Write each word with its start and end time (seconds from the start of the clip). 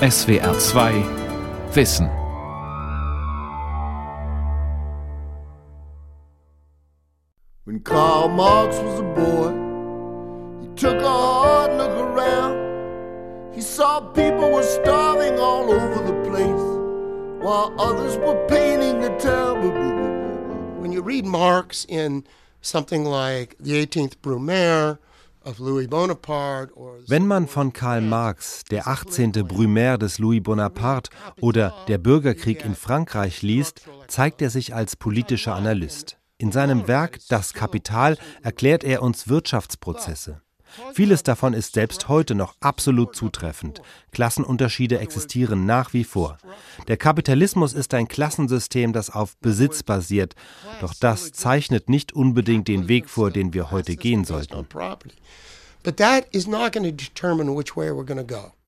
SWR 0.00 0.52
2 1.72 1.72
Wissen. 1.72 2.06
When 7.64 7.80
Karl 7.80 8.28
Marx 8.28 8.76
was 8.76 9.00
a 9.00 9.02
boy, 9.02 9.52
he 10.60 10.68
took 10.76 11.00
a 11.00 11.08
hard 11.08 11.78
look 11.78 11.96
around. 11.96 13.54
He 13.54 13.62
saw 13.62 14.00
people 14.00 14.52
were 14.52 14.62
starving 14.64 15.38
all 15.38 15.70
over 15.70 16.02
the 16.02 16.28
place, 16.28 17.42
while 17.42 17.74
others 17.80 18.18
were 18.18 18.46
painting 18.48 19.00
the 19.00 19.16
town. 19.16 20.78
When 20.78 20.92
you 20.92 21.00
read 21.00 21.24
Marx 21.24 21.86
in 21.88 22.24
something 22.60 23.06
like 23.06 23.56
The 23.58 23.86
18th 23.86 24.16
Brumaire, 24.16 24.98
Wenn 27.06 27.26
man 27.28 27.46
von 27.46 27.72
Karl 27.72 28.00
Marx, 28.00 28.64
der 28.64 28.88
18. 28.88 29.30
Brumaire 29.30 29.96
des 29.96 30.18
Louis 30.18 30.42
Bonaparte 30.42 31.10
oder 31.40 31.72
der 31.86 31.98
Bürgerkrieg 31.98 32.64
in 32.64 32.74
Frankreich 32.74 33.42
liest, 33.42 33.82
zeigt 34.08 34.42
er 34.42 34.50
sich 34.50 34.74
als 34.74 34.96
politischer 34.96 35.54
Analyst. 35.54 36.18
In 36.38 36.50
seinem 36.50 36.88
Werk 36.88 37.20
Das 37.28 37.54
Kapital 37.54 38.18
erklärt 38.42 38.82
er 38.82 39.02
uns 39.02 39.28
Wirtschaftsprozesse. 39.28 40.42
Vieles 40.94 41.22
davon 41.22 41.54
ist 41.54 41.74
selbst 41.74 42.08
heute 42.08 42.34
noch 42.34 42.54
absolut 42.60 43.14
zutreffend. 43.14 43.82
Klassenunterschiede 44.12 44.98
existieren 44.98 45.66
nach 45.66 45.92
wie 45.92 46.04
vor. 46.04 46.38
Der 46.88 46.96
Kapitalismus 46.96 47.72
ist 47.72 47.94
ein 47.94 48.08
Klassensystem, 48.08 48.92
das 48.92 49.10
auf 49.10 49.36
Besitz 49.38 49.82
basiert. 49.82 50.34
Doch 50.80 50.94
das 50.94 51.32
zeichnet 51.32 51.88
nicht 51.88 52.12
unbedingt 52.12 52.68
den 52.68 52.88
Weg 52.88 53.08
vor, 53.08 53.30
den 53.30 53.54
wir 53.54 53.70
heute 53.70 53.96
gehen 53.96 54.24
sollten. 54.24 54.66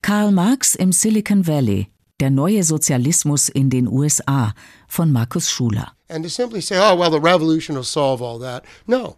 Karl 0.02 0.32
Marx 0.32 0.74
im 0.74 0.92
Silicon 0.92 1.46
Valley. 1.46 1.88
Der 2.20 2.30
neue 2.30 2.64
Sozialismus 2.64 3.48
in 3.48 3.70
den 3.70 3.86
USA 3.86 4.52
von 4.88 5.12
Markus 5.12 5.50
Schuler. 5.50 5.92
And 6.08 6.24
to 6.24 6.28
simply 6.28 6.60
say, 6.60 6.76
oh 6.78 6.98
well, 6.98 7.10
the 7.10 7.18
revolution 7.18 7.76
will 7.76 7.84
solve 7.84 8.24
all 8.24 8.40
that. 8.40 8.64
No. 8.86 9.16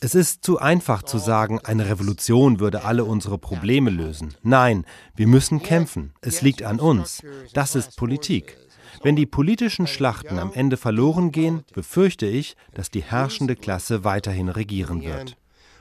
Es 0.00 0.14
ist 0.14 0.44
zu 0.44 0.58
einfach 0.58 1.02
zu 1.02 1.18
sagen, 1.18 1.60
eine 1.64 1.88
Revolution 1.88 2.60
würde 2.60 2.84
alle 2.84 3.04
unsere 3.04 3.38
Probleme 3.38 3.90
lösen. 3.90 4.34
Nein, 4.42 4.84
wir 5.14 5.26
müssen 5.26 5.62
kämpfen. 5.62 6.12
Es 6.20 6.42
liegt 6.42 6.62
an 6.62 6.80
uns. 6.80 7.22
Das 7.54 7.74
ist 7.74 7.96
Politik. 7.96 8.56
Wenn 9.02 9.16
die 9.16 9.26
politischen 9.26 9.86
Schlachten 9.86 10.38
am 10.38 10.52
Ende 10.52 10.76
verloren 10.76 11.30
gehen, 11.32 11.64
befürchte 11.72 12.26
ich, 12.26 12.56
dass 12.74 12.90
die 12.90 13.02
herrschende 13.02 13.56
Klasse 13.56 14.04
weiterhin 14.04 14.48
regieren 14.48 15.02
wird. 15.02 15.36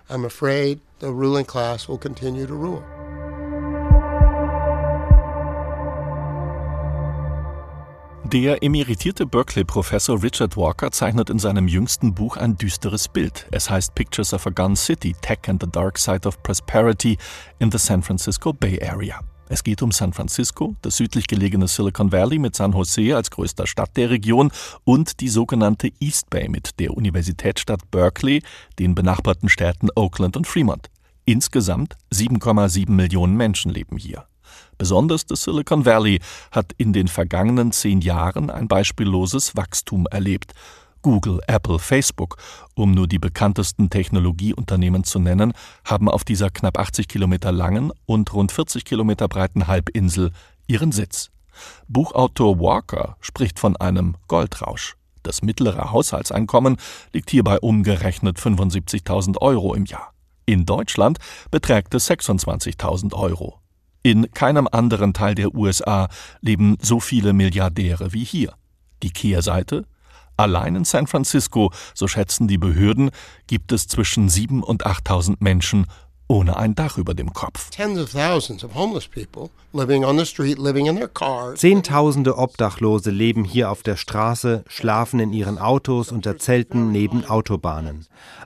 I'm 0.10 0.26
afraid 0.26 0.80
the 1.02 1.08
ruling 1.08 1.46
class 1.46 1.90
will 1.90 1.98
continue 1.98 2.48
to 2.48 2.54
rule. 2.54 3.07
Der 8.34 8.62
emeritierte 8.62 9.26
Berkeley-Professor 9.26 10.22
Richard 10.22 10.58
Walker 10.58 10.92
zeichnet 10.92 11.30
in 11.30 11.40
seinem 11.40 11.70
jüngsten 11.70 12.14
Buch 12.14 12.36
ein 12.36 12.58
düsteres 12.58 13.08
Bild. 13.08 13.48
Es 13.52 13.70
heißt 13.70 13.96
Pictures 13.96 14.34
of 14.34 14.46
a 14.46 14.50
Gun 14.50 14.76
City, 14.76 15.16
Tech 15.22 15.40
and 15.48 15.64
the 15.64 15.72
Dark 15.72 15.98
Side 15.98 16.28
of 16.28 16.44
Prosperity 16.44 17.18
in 17.60 17.72
the 17.72 17.78
San 17.78 18.04
Francisco 18.04 18.52
Bay 18.52 18.84
Area. 18.84 19.22
Es 19.48 19.64
geht 19.64 19.82
um 19.82 19.94
San 19.94 20.12
Francisco, 20.12 20.76
das 20.82 20.98
südlich 20.98 21.28
gelegene 21.28 21.70
Silicon 21.70 22.12
Valley 22.12 22.38
mit 22.38 22.54
San 22.54 22.74
Jose 22.74 23.16
als 23.16 23.32
größter 23.32 23.66
Stadt 23.66 23.96
der 23.96 24.10
Region 24.10 24.52
und 24.84 25.22
die 25.22 25.30
sogenannte 25.30 25.90
East 26.02 26.30
Bay 26.30 26.50
mit 26.50 26.82
der 26.82 26.98
Universitätsstadt 26.98 27.90
Berkeley, 27.92 28.44
den 28.78 28.94
benachbarten 28.94 29.48
Städten 29.48 29.88
Oakland 29.96 30.36
und 30.36 30.48
Fremont. 30.48 30.90
Insgesamt 31.24 31.96
7,7 32.14 32.92
Millionen 32.92 33.38
Menschen 33.38 33.72
leben 33.72 33.96
hier. 33.96 34.26
Besonders 34.78 35.26
das 35.26 35.44
Silicon 35.44 35.86
Valley 35.86 36.20
hat 36.52 36.74
in 36.78 36.94
den 36.94 37.08
vergangenen 37.08 37.72
zehn 37.72 38.02
Jahren 38.02 38.50
ein 38.50 38.68
beispielloses 38.68 39.56
Wachstum 39.56 40.08
erlebt. 40.08 40.54
Google, 41.02 41.40
Apple, 41.48 41.80
Facebook, 41.80 42.38
um 42.76 42.92
nur 42.92 43.08
die 43.08 43.20
bekanntesten 43.20 43.90
Technologieunternehmen 43.90 45.04
zu 45.04 45.20
nennen, 45.20 45.54
haben 45.86 46.10
auf 46.10 46.24
dieser 46.24 46.50
knapp 46.50 46.78
80 46.78 47.08
Kilometer 47.08 47.52
langen 47.52 47.92
und 48.06 48.34
rund 48.34 48.52
40 48.52 48.84
Kilometer 48.84 49.28
breiten 49.28 49.68
Halbinsel 49.68 50.32
ihren 50.68 50.92
Sitz. 50.92 51.30
Buchautor 51.88 52.60
Walker 52.60 53.18
spricht 53.22 53.60
von 53.60 53.76
einem 53.78 54.16
Goldrausch. 54.28 54.96
Das 55.24 55.42
mittlere 55.42 55.92
Haushaltseinkommen 55.92 56.78
liegt 57.14 57.32
hierbei 57.32 57.60
umgerechnet 57.60 58.38
75.000 58.38 59.38
Euro 59.42 59.74
im 59.74 59.86
Jahr. 59.86 60.14
In 60.46 60.66
Deutschland 60.66 61.20
beträgt 61.52 61.94
es 61.94 62.10
26.000 62.10 63.14
Euro. 63.14 63.60
In 64.08 64.32
keinem 64.32 64.70
anderen 64.72 65.12
Teil 65.12 65.36
der 65.36 65.54
USA 65.54 66.08
leben 66.40 66.78
so 66.82 67.02
viele 67.02 67.34
Milliardäre 67.34 68.14
wie 68.14 68.24
hier. 68.24 68.54
Die 69.04 69.10
Kehrseite? 69.10 69.86
Allein 70.38 70.78
in 70.78 70.86
San 70.86 71.08
Francisco, 71.08 71.74
so 71.94 72.08
schätzen 72.08 72.48
die 72.48 72.58
Behörden, 72.58 73.10
gibt 73.48 73.74
es 73.74 73.90
zwischen 73.90 74.30
7.000 74.30 74.62
und 74.62 74.86
8.000 74.86 75.36
Menschen 75.40 75.88
ohne 76.28 76.58
ein 76.58 76.76
Dach 76.76 76.98
über 76.98 77.14
dem 77.14 77.34
Kopf. 77.34 77.70
Zehntausende 81.56 82.38
Obdachlose 82.38 83.12
leben 83.12 83.44
hier 83.44 83.72
auf 83.72 83.84
der 83.84 83.96
Straße, 83.96 84.64
schlafen 84.68 85.20
in 85.20 85.34
ihren 85.34 85.58
Autos 85.58 86.12
unter 86.12 86.38
Zelten 86.38 86.92
neben 86.92 87.26
Autobahnen. 87.26 88.06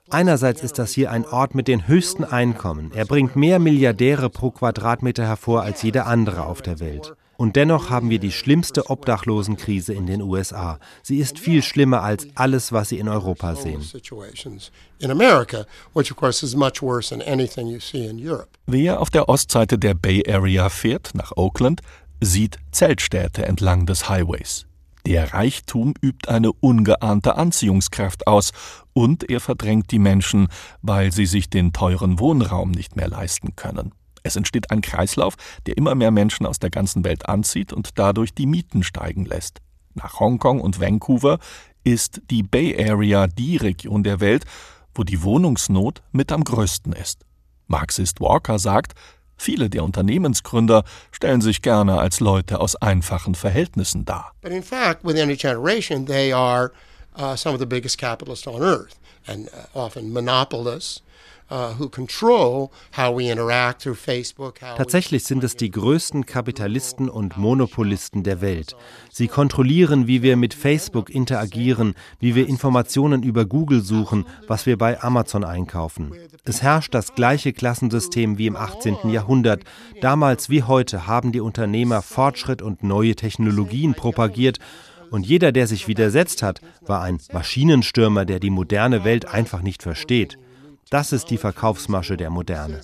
Einerseits 0.09 0.61
ist 0.61 0.77
das 0.77 0.91
hier 0.91 1.11
ein 1.11 1.25
Ort 1.25 1.55
mit 1.55 1.67
den 1.67 1.87
höchsten 1.87 2.23
Einkommen. 2.23 2.91
Er 2.93 3.05
bringt 3.05 3.35
mehr 3.35 3.59
Milliardäre 3.59 4.29
pro 4.29 4.51
Quadratmeter 4.51 5.25
hervor 5.25 5.63
als 5.63 5.81
jeder 5.81 6.05
andere 6.07 6.45
auf 6.45 6.61
der 6.61 6.79
Welt. 6.79 7.15
Und 7.41 7.55
dennoch 7.55 7.89
haben 7.89 8.11
wir 8.11 8.19
die 8.19 8.31
schlimmste 8.31 8.91
Obdachlosenkrise 8.91 9.95
in 9.95 10.05
den 10.05 10.21
USA. 10.21 10.77
Sie 11.01 11.17
ist 11.17 11.39
viel 11.39 11.63
schlimmer 11.63 12.03
als 12.03 12.27
alles, 12.35 12.71
was 12.71 12.89
Sie 12.89 12.99
in 12.99 13.09
Europa 13.09 13.55
sehen. 13.55 13.81
Wer 18.67 18.99
auf 18.99 19.09
der 19.09 19.27
Ostseite 19.27 19.79
der 19.79 19.93
Bay 19.95 20.23
Area 20.31 20.69
fährt, 20.69 21.15
nach 21.15 21.31
Oakland, 21.35 21.81
sieht 22.19 22.59
Zeltstädte 22.69 23.43
entlang 23.43 23.87
des 23.87 24.07
Highways. 24.07 24.67
Der 25.07 25.33
Reichtum 25.33 25.95
übt 25.99 26.29
eine 26.29 26.53
ungeahnte 26.53 27.37
Anziehungskraft 27.37 28.27
aus 28.27 28.51
und 28.93 29.31
er 29.31 29.39
verdrängt 29.39 29.89
die 29.89 29.97
Menschen, 29.97 30.47
weil 30.83 31.11
sie 31.11 31.25
sich 31.25 31.49
den 31.49 31.73
teuren 31.73 32.19
Wohnraum 32.19 32.69
nicht 32.69 32.95
mehr 32.95 33.07
leisten 33.07 33.55
können. 33.55 33.93
Es 34.23 34.35
entsteht 34.35 34.71
ein 34.71 34.81
Kreislauf, 34.81 35.35
der 35.65 35.77
immer 35.77 35.95
mehr 35.95 36.11
Menschen 36.11 36.45
aus 36.45 36.59
der 36.59 36.69
ganzen 36.69 37.03
Welt 37.03 37.27
anzieht 37.27 37.73
und 37.73 37.97
dadurch 37.97 38.33
die 38.33 38.45
Mieten 38.45 38.83
steigen 38.83 39.25
lässt. 39.25 39.59
Nach 39.93 40.19
Hongkong 40.19 40.61
und 40.61 40.79
Vancouver 40.79 41.39
ist 41.83 42.21
die 42.29 42.43
Bay 42.43 42.75
Area 42.89 43.27
die 43.27 43.57
Region 43.57 44.03
der 44.03 44.19
Welt, 44.19 44.45
wo 44.93 45.03
die 45.03 45.23
Wohnungsnot 45.23 46.01
mit 46.11 46.31
am 46.31 46.43
größten 46.43 46.93
ist. 46.93 47.25
Marxist 47.67 48.19
Walker 48.19 48.59
sagt, 48.59 48.93
viele 49.37 49.69
der 49.69 49.83
Unternehmensgründer 49.83 50.83
stellen 51.11 51.41
sich 51.41 51.61
gerne 51.61 51.99
als 51.99 52.19
Leute 52.19 52.59
aus 52.59 52.75
einfachen 52.75 53.35
Verhältnissen 53.35 54.05
dar. 54.05 54.33
But 54.41 54.51
in 54.51 54.63
fact, 54.63 55.03
within 55.03 55.29
a 55.29 55.35
generation 55.35 56.05
they 56.05 56.33
are 56.33 56.71
uh, 57.15 57.35
some 57.35 57.53
of 57.53 57.59
the 57.59 57.65
biggest 57.65 57.97
capitalists 57.97 58.47
on 58.47 58.61
earth 58.61 58.99
and 59.27 59.49
uh, 59.49 59.79
often 59.79 60.11
monopolists 60.11 61.01
Uh, 61.51 61.73
Tatsächlich 64.77 65.23
sind 65.25 65.43
es 65.43 65.57
die 65.57 65.69
größten 65.69 66.25
Kapitalisten 66.25 67.09
und 67.09 67.35
Monopolisten 67.35 68.23
der 68.23 68.39
Welt. 68.39 68.77
Sie 69.11 69.27
kontrollieren, 69.27 70.07
wie 70.07 70.21
wir 70.21 70.37
mit 70.37 70.53
Facebook 70.53 71.09
interagieren, 71.09 71.95
wie 72.21 72.35
wir 72.35 72.47
Informationen 72.47 73.21
über 73.21 73.43
Google 73.43 73.81
suchen, 73.81 74.25
was 74.47 74.65
wir 74.65 74.77
bei 74.77 75.03
Amazon 75.03 75.43
einkaufen. 75.43 76.13
Es 76.45 76.61
herrscht 76.61 76.93
das 76.93 77.15
gleiche 77.15 77.51
Klassensystem 77.51 78.37
wie 78.37 78.47
im 78.47 78.55
18. 78.55 79.09
Jahrhundert. 79.09 79.63
Damals 79.99 80.49
wie 80.49 80.63
heute 80.63 81.05
haben 81.05 81.33
die 81.33 81.41
Unternehmer 81.41 82.01
Fortschritt 82.01 82.61
und 82.61 82.81
neue 82.81 83.15
Technologien 83.17 83.93
propagiert 83.93 84.59
und 85.11 85.25
jeder, 85.25 85.51
der 85.51 85.67
sich 85.67 85.87
widersetzt 85.87 86.41
hat, 86.41 86.61
war 86.81 87.01
ein 87.01 87.19
Maschinenstürmer, 87.33 88.25
der 88.25 88.39
die 88.39 88.49
moderne 88.49 89.03
Welt 89.03 89.25
einfach 89.25 89.61
nicht 89.61 89.83
versteht. 89.83 90.37
Das 90.89 91.11
ist 91.11 91.29
die 91.29 91.37
Verkaufsmasche 91.37 92.17
der 92.17 92.29
Moderne. 92.29 92.81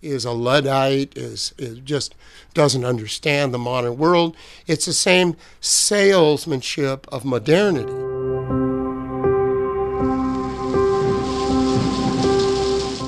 Is 0.00 0.26
a 0.26 0.32
Luddite, 0.32 1.18
is, 1.18 1.54
is 1.56 1.78
just 1.86 2.14
doesn't 2.54 2.84
understand 2.84 3.54
the 3.54 3.58
modern 3.58 3.98
world. 3.98 4.34
It's 4.66 4.84
the 4.84 4.92
same 4.92 5.34
salesmanship 5.60 7.10
of 7.10 7.24
modernity. 7.24 7.92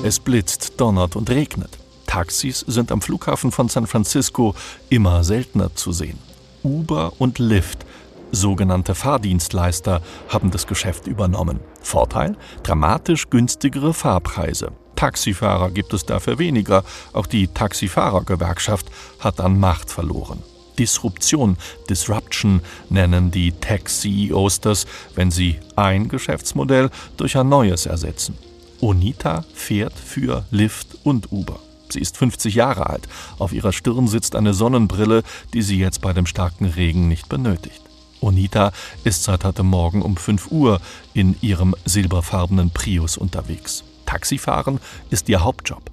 Es 0.03 0.19
blitzt, 0.19 0.73
donnert 0.77 1.15
und 1.15 1.29
regnet. 1.29 1.77
Taxis 2.05 2.61
sind 2.67 2.91
am 2.91 3.01
Flughafen 3.01 3.51
von 3.51 3.67
San 3.67 3.87
Francisco 3.87 4.55
immer 4.89 5.23
seltener 5.23 5.75
zu 5.75 5.91
sehen. 5.91 6.17
Uber 6.63 7.13
und 7.19 7.39
Lyft 7.39 7.85
Sogenannte 8.31 8.95
Fahrdienstleister 8.95 10.01
haben 10.29 10.51
das 10.51 10.67
Geschäft 10.67 11.07
übernommen. 11.07 11.59
Vorteil? 11.81 12.35
Dramatisch 12.63 13.29
günstigere 13.29 13.93
Fahrpreise. 13.93 14.71
Taxifahrer 14.95 15.71
gibt 15.71 15.93
es 15.93 16.05
dafür 16.05 16.39
weniger. 16.39 16.83
Auch 17.13 17.27
die 17.27 17.47
Taxifahrergewerkschaft 17.47 18.87
hat 19.19 19.39
an 19.39 19.59
Macht 19.59 19.91
verloren. 19.91 20.43
Disruption, 20.77 21.57
Disruption 21.89 22.61
nennen 22.89 23.31
die 23.31 23.51
Tech-CEOs 23.51 24.61
das, 24.61 24.85
wenn 25.15 25.31
sie 25.31 25.59
ein 25.75 26.07
Geschäftsmodell 26.07 26.89
durch 27.15 27.37
ein 27.37 27.49
neues 27.49 27.85
ersetzen. 27.85 28.37
Onita 28.79 29.43
fährt 29.53 29.93
für 29.93 30.45
Lyft 30.51 30.97
und 31.03 31.31
Uber. 31.31 31.59
Sie 31.89 31.99
ist 31.99 32.17
50 32.17 32.53
Jahre 32.53 32.89
alt. 32.89 33.07
Auf 33.39 33.53
ihrer 33.53 33.71
Stirn 33.71 34.07
sitzt 34.07 34.35
eine 34.35 34.53
Sonnenbrille, 34.53 35.23
die 35.53 35.61
sie 35.61 35.79
jetzt 35.79 36.01
bei 36.01 36.13
dem 36.13 36.25
starken 36.25 36.65
Regen 36.65 37.07
nicht 37.07 37.29
benötigt. 37.29 37.81
Onita 38.21 38.71
ist 39.03 39.23
seit 39.23 39.43
heute 39.43 39.63
Morgen 39.63 40.01
um 40.01 40.17
5 40.17 40.51
Uhr 40.51 40.79
in 41.13 41.35
ihrem 41.41 41.75
silberfarbenen 41.85 42.71
Prius 42.71 43.17
unterwegs. 43.17 43.83
Taxifahren 44.05 44.79
ist 45.09 45.29
ihr 45.29 45.43
Hauptjob. 45.43 45.91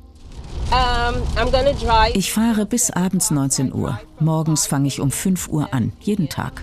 Ich 2.15 2.33
fahre 2.33 2.67
bis 2.67 2.91
abends 2.91 3.31
19 3.31 3.73
Uhr. 3.73 4.01
Morgens 4.21 4.67
fange 4.67 4.89
ich 4.89 5.01
um 5.01 5.11
5 5.11 5.49
Uhr 5.49 5.73
an, 5.73 5.93
jeden 6.01 6.29
Tag. 6.29 6.63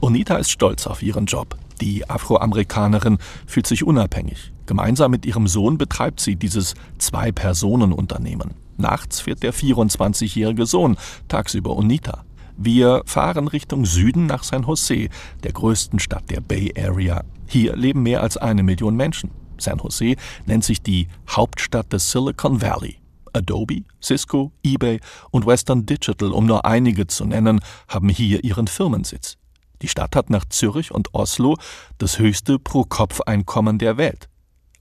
Onita 0.00 0.36
ist 0.36 0.50
stolz 0.50 0.86
auf 0.86 1.02
ihren 1.02 1.26
Job. 1.26 1.56
Die 1.80 2.08
Afroamerikanerin 2.08 3.18
fühlt 3.46 3.66
sich 3.66 3.84
unabhängig. 3.84 4.52
Gemeinsam 4.66 5.10
mit 5.10 5.26
ihrem 5.26 5.48
Sohn 5.48 5.78
betreibt 5.78 6.20
sie 6.20 6.36
dieses 6.36 6.74
Zwei-Personen-Unternehmen. 6.98 8.54
Nachts 8.76 9.20
fährt 9.20 9.42
der 9.42 9.52
24-jährige 9.52 10.66
Sohn, 10.66 10.96
tagsüber 11.28 11.76
Onita. 11.76 12.24
Wir 12.56 13.02
fahren 13.06 13.48
Richtung 13.48 13.84
Süden 13.84 14.26
nach 14.26 14.44
San 14.44 14.64
Jose, 14.64 15.08
der 15.42 15.52
größten 15.52 15.98
Stadt 15.98 16.30
der 16.30 16.40
Bay 16.40 16.72
Area. 16.76 17.24
Hier 17.46 17.76
leben 17.76 18.02
mehr 18.02 18.22
als 18.22 18.36
eine 18.36 18.62
Million 18.62 18.96
Menschen. 18.96 19.30
San 19.58 19.78
Jose 19.78 20.16
nennt 20.46 20.64
sich 20.64 20.82
die 20.82 21.08
Hauptstadt 21.28 21.92
des 21.92 22.10
Silicon 22.10 22.60
Valley. 22.60 22.98
Adobe, 23.32 23.84
Cisco, 24.02 24.52
eBay 24.62 25.00
und 25.30 25.46
Western 25.46 25.86
Digital, 25.86 26.32
um 26.32 26.46
nur 26.46 26.64
einige 26.66 27.06
zu 27.06 27.24
nennen, 27.24 27.60
haben 27.88 28.08
hier 28.08 28.44
ihren 28.44 28.66
Firmensitz. 28.66 29.38
Die 29.80 29.88
Stadt 29.88 30.14
hat 30.14 30.30
nach 30.30 30.44
Zürich 30.44 30.92
und 30.92 31.14
Oslo 31.14 31.56
das 31.98 32.18
höchste 32.18 32.58
Pro-Kopf-Einkommen 32.58 33.78
der 33.78 33.96
Welt. 33.96 34.28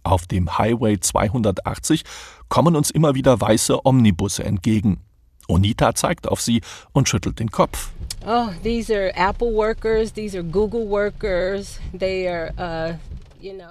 Auf 0.03 0.27
dem 0.27 0.57
Highway 0.57 0.99
280 0.99 2.03
kommen 2.49 2.75
uns 2.75 2.91
immer 2.91 3.15
wieder 3.15 3.39
weiße 3.39 3.85
Omnibusse 3.85 4.43
entgegen. 4.43 5.01
Onita 5.47 5.95
zeigt 5.95 6.27
auf 6.27 6.41
sie 6.41 6.61
und 6.93 7.09
schüttelt 7.09 7.39
den 7.39 7.51
Kopf. 7.51 7.89
Oh, 8.25 8.49
these 8.63 8.93
are 8.93 9.11
Apple 9.15 9.53
workers, 9.53 10.13
these 10.13 10.37
are 10.37 10.43
Google 10.43 10.87
workers, 10.87 11.79
they 11.97 12.27
are 12.27 12.53
uh 12.57 12.97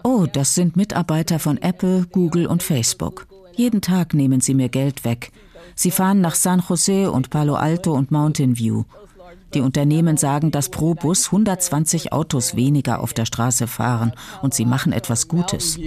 Oh, 0.03 0.27
das 0.27 0.55
sind 0.57 0.77
Mitarbeiter 0.77 1.39
von 1.39 1.57
Apple, 1.59 2.07
Google 2.11 2.47
und 2.47 2.63
Facebook. 2.63 3.27
Jeden 3.55 3.81
Tag 3.81 4.15
nehmen 4.15 4.41
sie 4.41 4.55
mir 4.55 4.69
Geld 4.69 5.05
weg. 5.05 5.31
Sie 5.77 5.93
fahren 5.93 6.21
nach 6.21 6.35
San 6.35 6.63
Jose 6.69 7.11
und 7.11 7.31
Palo 7.31 7.55
Alto 7.55 7.93
und 7.93 8.11
Mountain 8.11 8.59
View. 8.59 8.85
Die 9.55 9.61
Unternehmen 9.61 10.17
sagen, 10.17 10.51
dass 10.51 10.69
pro 10.69 10.95
Bus 10.95 11.27
120 11.27 12.13
Autos 12.13 12.55
weniger 12.55 13.01
auf 13.01 13.13
der 13.13 13.25
Straße 13.25 13.67
fahren 13.67 14.13
und 14.43 14.55
sie 14.55 14.65
machen 14.65 14.93
etwas 14.93 15.29
Gutes. 15.29 15.79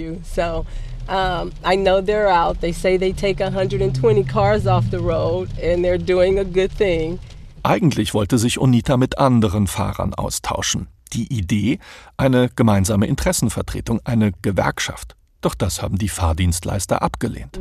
Um, 1.06 1.52
I 1.62 1.76
know 1.76 1.98
they're 2.00 2.30
out. 2.30 2.62
They 2.62 2.72
say 2.72 2.96
they 2.96 3.12
take 3.12 3.38
120 3.44 4.24
cars 4.24 4.66
off 4.66 4.84
the 4.90 4.96
road 4.96 5.50
and 5.62 5.84
they're 5.84 5.98
doing 5.98 6.38
a 6.38 6.44
good 6.44 6.70
thing. 6.78 7.18
Eigentlich 7.62 8.14
wollte 8.14 8.38
sich 8.38 8.58
Onita 8.58 8.96
mit 8.96 9.18
anderen 9.18 9.66
Fahrern 9.66 10.14
austauschen. 10.14 10.88
Die 11.12 11.32
Idee, 11.32 11.78
eine 12.16 12.48
gemeinsame 12.48 13.06
Interessenvertretung, 13.06 14.00
eine 14.04 14.32
Gewerkschaft. 14.40 15.14
Doch 15.44 15.54
das 15.54 15.82
haben 15.82 15.98
die 15.98 16.08
Fahrdienstleister 16.08 17.02
abgelehnt. 17.02 17.60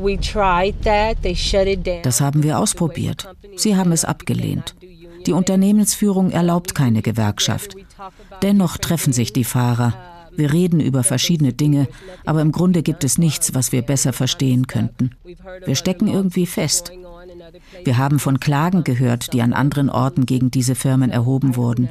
Das 2.03 2.21
haben 2.21 2.44
wir 2.44 2.59
ausprobiert. 2.59 3.35
Sie 3.57 3.75
haben 3.75 3.91
es 3.91 4.06
abgelehnt. 4.06 4.73
Die 5.25 5.33
Unternehmensführung 5.33 6.31
erlaubt 6.31 6.75
keine 6.75 7.01
Gewerkschaft. 7.01 7.75
Dennoch 8.41 8.77
treffen 8.77 9.13
sich 9.13 9.33
die 9.33 9.43
Fahrer. 9.43 9.93
Wir 10.35 10.51
reden 10.51 10.79
über 10.79 11.03
verschiedene 11.03 11.53
Dinge, 11.53 11.87
aber 12.25 12.41
im 12.41 12.51
Grunde 12.51 12.81
gibt 12.81 13.03
es 13.03 13.17
nichts, 13.17 13.53
was 13.53 13.71
wir 13.71 13.83
besser 13.83 14.13
verstehen 14.13 14.67
könnten. 14.67 15.11
Wir 15.65 15.75
stecken 15.75 16.07
irgendwie 16.07 16.45
fest. 16.45 16.91
Wir 17.83 17.97
haben 17.97 18.19
von 18.19 18.39
Klagen 18.39 18.83
gehört, 18.83 19.33
die 19.33 19.41
an 19.41 19.53
anderen 19.53 19.89
Orten 19.89 20.25
gegen 20.25 20.49
diese 20.49 20.75
Firmen 20.75 21.11
erhoben 21.11 21.55
wurden. 21.55 21.89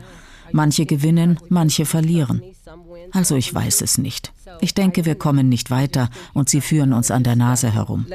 Manche 0.50 0.86
gewinnen, 0.86 1.38
manche 1.48 1.86
verlieren. 1.86 2.42
Also 3.12 3.36
ich 3.36 3.54
weiß 3.54 3.80
es 3.82 3.98
nicht. 3.98 4.32
Ich 4.60 4.74
denke, 4.74 5.04
wir 5.04 5.14
kommen 5.14 5.48
nicht 5.48 5.70
weiter 5.70 6.10
und 6.34 6.48
sie 6.48 6.60
führen 6.60 6.92
uns 6.92 7.10
an 7.10 7.24
der 7.24 7.36
Nase 7.36 7.72
herum. 7.72 8.06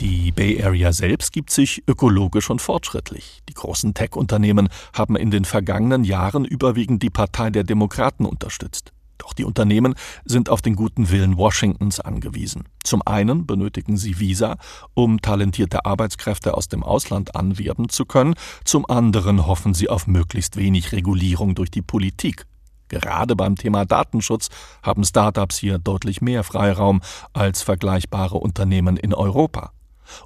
Die 0.00 0.30
Bay 0.30 0.62
Area 0.62 0.92
selbst 0.92 1.32
gibt 1.32 1.50
sich 1.50 1.82
ökologisch 1.88 2.50
und 2.50 2.62
fortschrittlich. 2.62 3.40
Die 3.48 3.54
großen 3.54 3.94
Tech-Unternehmen 3.94 4.68
haben 4.94 5.16
in 5.16 5.32
den 5.32 5.44
vergangenen 5.44 6.04
Jahren 6.04 6.44
überwiegend 6.44 7.02
die 7.02 7.10
Partei 7.10 7.50
der 7.50 7.64
Demokraten 7.64 8.24
unterstützt. 8.24 8.92
Doch 9.18 9.32
die 9.32 9.44
Unternehmen 9.44 9.96
sind 10.24 10.50
auf 10.50 10.62
den 10.62 10.76
guten 10.76 11.10
Willen 11.10 11.36
Washingtons 11.36 11.98
angewiesen. 11.98 12.68
Zum 12.84 13.02
einen 13.04 13.44
benötigen 13.44 13.96
sie 13.96 14.20
Visa, 14.20 14.56
um 14.94 15.20
talentierte 15.20 15.84
Arbeitskräfte 15.84 16.54
aus 16.54 16.68
dem 16.68 16.84
Ausland 16.84 17.34
anwerben 17.34 17.88
zu 17.88 18.04
können, 18.06 18.34
zum 18.64 18.88
anderen 18.88 19.48
hoffen 19.48 19.74
sie 19.74 19.88
auf 19.88 20.06
möglichst 20.06 20.56
wenig 20.56 20.92
Regulierung 20.92 21.56
durch 21.56 21.72
die 21.72 21.82
Politik. 21.82 22.46
Gerade 22.86 23.34
beim 23.34 23.56
Thema 23.56 23.84
Datenschutz 23.84 24.48
haben 24.80 25.02
Startups 25.02 25.58
hier 25.58 25.78
deutlich 25.78 26.20
mehr 26.20 26.44
Freiraum 26.44 27.00
als 27.32 27.62
vergleichbare 27.62 28.38
Unternehmen 28.38 28.96
in 28.96 29.12
Europa. 29.12 29.72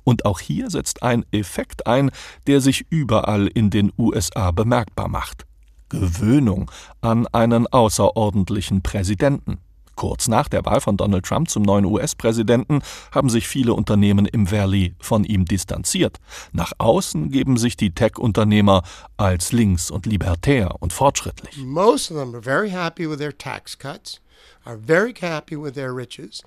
Und 0.05 0.25
auch 0.25 0.41
hier 0.41 0.71
setzt 0.71 1.03
ein 1.03 1.25
Effekt 1.33 1.87
ein, 1.87 2.11
der 2.47 2.61
sich 2.61 2.87
überall 2.91 3.47
in 3.47 3.71
den 3.71 3.93
USA 3.99 4.51
bemerkbar 4.51 5.09
macht. 5.09 5.47
Gewöhnung 5.89 6.71
an 7.01 7.27
einen 7.29 7.67
außerordentlichen 7.67 8.83
Präsidenten. 8.83 9.59
Kurz 9.95 10.27
nach 10.27 10.49
der 10.49 10.65
Wahl 10.65 10.81
von 10.81 10.97
Donald 10.97 11.25
Trump 11.27 11.51
zum 11.51 11.63
neuen 11.63 11.85
US-Präsidenten 11.85 12.81
haben 13.13 13.29
sich 13.29 13.47
viele 13.47 13.75
Unternehmen 13.75 14.27
im 14.27 14.51
Valley 14.51 14.95
von 15.01 15.25
ihm 15.25 15.45
distanziert. 15.45 16.19
Nach 16.53 16.73
außen 16.79 17.31
geben 17.31 17.59
sich 17.59 17.77
die 17.77 17.95
Tech-Unternehmer 17.95 18.83
als 19.17 19.53
links 19.53 19.91
und 19.91 20.07
libertär 20.07 20.77
und 20.81 20.93
fortschrittlich. 20.93 21.59
Most 21.59 22.11
of 22.11 22.17
them 22.17 22.35
are 22.35 22.43
very 22.43 22.71
happy 22.71 23.09
with 23.09 23.19
their 23.19 23.37
tax 23.37 23.79
cuts, 23.79 24.21
are 24.65 24.79
very 24.79 25.15
happy 25.21 25.63
with 25.63 25.75
their 25.75 25.95
riches. 25.95 26.43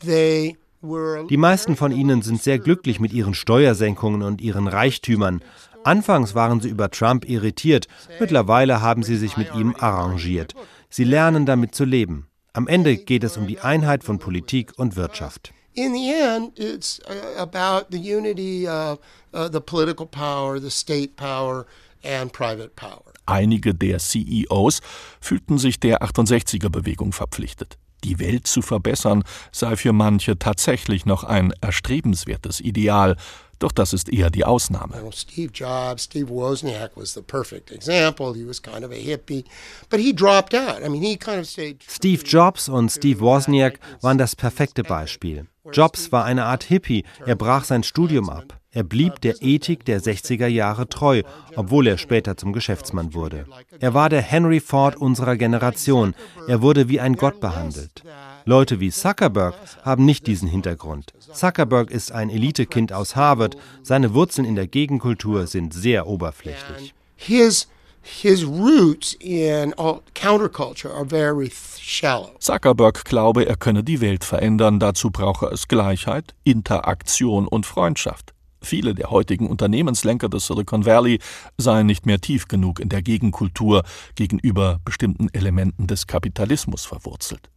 They 0.00 0.56
die 0.82 1.36
meisten 1.36 1.76
von 1.76 1.90
ihnen 1.92 2.22
sind 2.22 2.42
sehr 2.42 2.58
glücklich 2.58 3.00
mit 3.00 3.12
ihren 3.12 3.34
Steuersenkungen 3.34 4.22
und 4.22 4.40
ihren 4.40 4.68
Reichtümern. 4.68 5.42
Anfangs 5.84 6.34
waren 6.34 6.60
sie 6.60 6.68
über 6.68 6.90
Trump 6.90 7.28
irritiert, 7.28 7.88
mittlerweile 8.20 8.80
haben 8.80 9.02
sie 9.02 9.16
sich 9.16 9.36
mit 9.36 9.54
ihm 9.54 9.74
arrangiert. 9.78 10.54
Sie 10.88 11.04
lernen 11.04 11.46
damit 11.46 11.74
zu 11.74 11.84
leben. 11.84 12.28
Am 12.52 12.66
Ende 12.66 12.96
geht 12.96 13.24
es 13.24 13.36
um 13.36 13.46
die 13.46 13.60
Einheit 13.60 14.04
von 14.04 14.18
Politik 14.18 14.72
und 14.76 14.96
Wirtschaft. 14.96 15.52
In 15.74 15.94
the 15.94 16.12
end, 16.12 16.58
it's 16.58 17.00
uh, 17.08 17.40
about 17.40 17.86
the 17.90 17.98
unity 17.98 18.66
of 18.66 18.98
uh, 19.32 19.48
the 19.48 19.60
political 19.60 20.06
power, 20.06 20.58
the 20.60 20.70
state 20.70 21.14
power 21.14 21.66
and 22.02 22.32
private 22.32 22.74
power. 22.74 23.04
Einige 23.26 23.74
der 23.74 23.98
CEOs 23.98 24.80
fühlten 25.20 25.58
sich 25.58 25.78
der 25.78 26.02
68er-Bewegung 26.02 27.12
verpflichtet. 27.12 27.78
Die 28.04 28.18
Welt 28.18 28.46
zu 28.46 28.62
verbessern 28.62 29.24
sei 29.52 29.76
für 29.76 29.92
manche 29.92 30.38
tatsächlich 30.38 31.06
noch 31.06 31.24
ein 31.24 31.52
erstrebenswertes 31.60 32.60
Ideal, 32.60 33.16
doch 33.58 33.72
das 33.72 33.92
ist 33.92 34.12
eher 34.12 34.30
die 34.30 34.44
Ausnahme. 34.44 34.94
Steve 35.12 35.50
Jobs, 35.52 36.04
Steve 36.04 36.28
Wozniak 36.28 36.92
was 36.94 37.14
the 37.14 37.22
perfect 37.22 37.72
example. 37.72 38.34
He 38.34 38.46
was 38.46 38.62
kind 38.62 38.84
of 38.84 38.92
a 38.92 38.94
hippie, 38.94 39.44
but 39.90 39.98
he 39.98 40.14
dropped 40.14 40.54
out. 40.54 40.80
I 40.84 40.88
mean, 40.88 41.02
he 41.02 41.16
kind 41.16 41.40
of 41.40 41.46
stayed 41.46 41.82
Steve 41.88 42.22
Jobs 42.24 42.68
und 42.68 42.90
Steve 42.90 43.20
Wozniak 43.20 43.80
waren 44.00 44.18
das 44.18 44.36
perfekte 44.36 44.84
Beispiel. 44.84 45.46
Jobs 45.72 46.12
war 46.12 46.24
eine 46.24 46.44
Art 46.44 46.64
Hippie, 46.64 47.04
er 47.26 47.36
brach 47.36 47.64
sein 47.64 47.82
Studium 47.82 48.30
ab. 48.30 48.58
Er 48.78 48.84
blieb 48.84 49.20
der 49.22 49.42
Ethik 49.42 49.84
der 49.86 50.00
60er 50.00 50.46
Jahre 50.46 50.88
treu, 50.88 51.24
obwohl 51.56 51.88
er 51.88 51.98
später 51.98 52.36
zum 52.36 52.52
Geschäftsmann 52.52 53.12
wurde. 53.12 53.44
Er 53.80 53.92
war 53.92 54.08
der 54.08 54.22
Henry 54.22 54.60
Ford 54.60 54.94
unserer 54.94 55.36
Generation. 55.36 56.14
Er 56.46 56.62
wurde 56.62 56.88
wie 56.88 57.00
ein 57.00 57.16
Gott 57.16 57.40
behandelt. 57.40 58.04
Leute 58.44 58.78
wie 58.78 58.92
Zuckerberg 58.92 59.56
haben 59.82 60.04
nicht 60.04 60.28
diesen 60.28 60.46
Hintergrund. 60.48 61.12
Zuckerberg 61.32 61.90
ist 61.90 62.12
ein 62.12 62.30
Elitekind 62.30 62.92
aus 62.92 63.16
Harvard. 63.16 63.56
Seine 63.82 64.14
Wurzeln 64.14 64.46
in 64.46 64.54
der 64.54 64.68
Gegenkultur 64.68 65.48
sind 65.48 65.74
sehr 65.74 66.06
oberflächlich. 66.06 66.94
His 67.16 67.66
His 68.00 68.44
roots 68.44 69.14
in 69.18 69.74
counterculture 70.14 70.94
are 70.94 71.04
very 71.04 71.50
shallow. 71.80 72.30
Zuckerberg 72.38 73.04
glaube, 73.04 73.44
er 73.44 73.56
könne 73.56 73.82
die 73.82 74.00
Welt 74.00 74.22
verändern, 74.22 74.78
dazu 74.78 75.10
brauche 75.10 75.46
es 75.46 75.66
Gleichheit, 75.66 76.36
Interaktion 76.44 77.48
und 77.48 77.66
Freundschaft. 77.66 78.34
Viele 78.60 78.94
der 78.94 79.10
heutigen 79.10 79.46
Unternehmenslenker 79.46 80.28
des 80.28 80.46
Silicon 80.46 80.84
Valley 80.84 81.20
seien 81.56 81.86
nicht 81.86 82.06
mehr 82.06 82.20
tief 82.20 82.48
genug 82.48 82.80
in 82.80 82.88
der 82.88 83.02
Gegenkultur 83.02 83.82
gegenüber 84.14 84.80
bestimmten 84.84 85.28
Elementen 85.32 85.86
des 85.86 86.06
Kapitalismus 86.06 86.84
verwurzelt. 86.84 87.50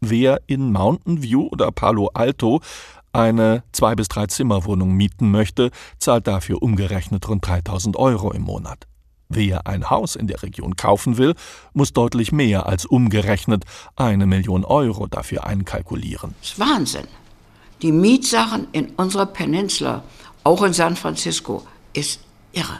Wer 0.00 0.40
in 0.46 0.72
Mountain 0.72 1.22
View 1.22 1.48
oder 1.50 1.70
Palo 1.72 2.10
Alto 2.14 2.60
eine 3.12 3.62
zwei 3.72 3.94
bis 3.94 4.08
drei 4.08 4.26
Zimmerwohnung 4.26 4.92
mieten 4.94 5.30
möchte, 5.30 5.70
zahlt 5.98 6.26
dafür 6.26 6.62
umgerechnet 6.62 7.28
rund 7.28 7.46
3000 7.46 7.96
Euro 7.96 8.32
im 8.32 8.42
Monat. 8.42 8.86
Wer 9.28 9.66
ein 9.66 9.90
Haus 9.90 10.16
in 10.16 10.26
der 10.26 10.42
Region 10.42 10.74
kaufen 10.74 11.16
will, 11.16 11.34
muss 11.72 11.92
deutlich 11.92 12.32
mehr 12.32 12.66
als 12.66 12.84
umgerechnet 12.84 13.64
eine 13.94 14.26
Million 14.26 14.64
Euro 14.64 15.06
dafür 15.06 15.44
einkalkulieren. 15.44 16.34
Das 16.40 16.50
ist 16.50 16.58
Wahnsinn. 16.58 17.06
Die 17.80 17.92
Mietsachen 17.92 18.66
in 18.72 18.90
unserer 18.96 19.26
Peninsula, 19.26 20.02
auch 20.44 20.62
in 20.62 20.72
San 20.72 20.96
Francisco, 20.96 21.66
ist 21.92 22.20
irre. 22.52 22.78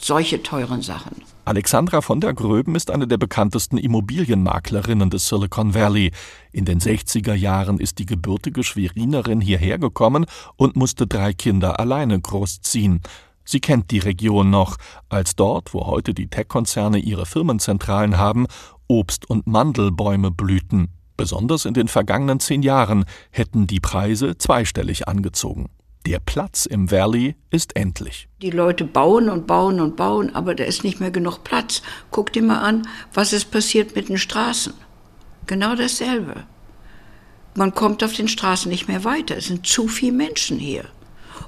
Solche 0.00 0.42
teuren 0.42 0.82
Sachen. 0.82 1.22
Alexandra 1.44 2.02
von 2.02 2.20
der 2.20 2.34
Gröben 2.34 2.74
ist 2.74 2.90
eine 2.90 3.08
der 3.08 3.16
bekanntesten 3.16 3.78
Immobilienmaklerinnen 3.78 5.10
des 5.10 5.28
Silicon 5.28 5.74
Valley. 5.74 6.12
In 6.52 6.66
den 6.66 6.78
60er 6.78 7.34
Jahren 7.34 7.80
ist 7.80 7.98
die 7.98 8.06
gebürtige 8.06 8.62
Schwerinerin 8.62 9.40
hierher 9.40 9.78
gekommen 9.78 10.26
und 10.56 10.76
musste 10.76 11.06
drei 11.06 11.32
Kinder 11.32 11.80
alleine 11.80 12.20
großziehen. 12.20 13.00
Sie 13.44 13.60
kennt 13.60 13.90
die 13.90 13.98
Region 13.98 14.50
noch, 14.50 14.76
als 15.08 15.34
dort, 15.36 15.72
wo 15.72 15.86
heute 15.86 16.12
die 16.12 16.28
Tech-Konzerne 16.28 16.98
ihre 16.98 17.24
Firmenzentralen 17.24 18.18
haben, 18.18 18.46
Obst- 18.88 19.24
und 19.26 19.46
Mandelbäume 19.46 20.30
blühten. 20.30 20.88
Besonders 21.16 21.64
in 21.64 21.74
den 21.74 21.88
vergangenen 21.88 22.40
zehn 22.40 22.62
Jahren 22.62 23.06
hätten 23.30 23.66
die 23.66 23.80
Preise 23.80 24.36
zweistellig 24.36 25.08
angezogen. 25.08 25.70
Der 26.08 26.20
Platz 26.20 26.64
im 26.64 26.90
Valley 26.90 27.36
ist 27.50 27.76
endlich. 27.76 28.30
Die 28.40 28.48
Leute 28.48 28.84
bauen 28.86 29.28
und 29.28 29.46
bauen 29.46 29.78
und 29.78 29.96
bauen, 29.96 30.34
aber 30.34 30.54
da 30.54 30.64
ist 30.64 30.82
nicht 30.82 31.00
mehr 31.00 31.10
genug 31.10 31.44
Platz. 31.44 31.82
Guck 32.10 32.32
dir 32.32 32.42
mal 32.42 32.60
an, 32.60 32.88
was 33.12 33.34
ist 33.34 33.50
passiert 33.50 33.94
mit 33.94 34.08
den 34.08 34.16
Straßen. 34.16 34.72
Genau 35.46 35.74
dasselbe. 35.74 36.44
Man 37.54 37.74
kommt 37.74 38.02
auf 38.02 38.14
den 38.14 38.26
Straßen 38.26 38.70
nicht 38.70 38.88
mehr 38.88 39.04
weiter. 39.04 39.36
Es 39.36 39.48
sind 39.48 39.66
zu 39.66 39.86
viele 39.86 40.12
Menschen 40.12 40.58
hier 40.58 40.86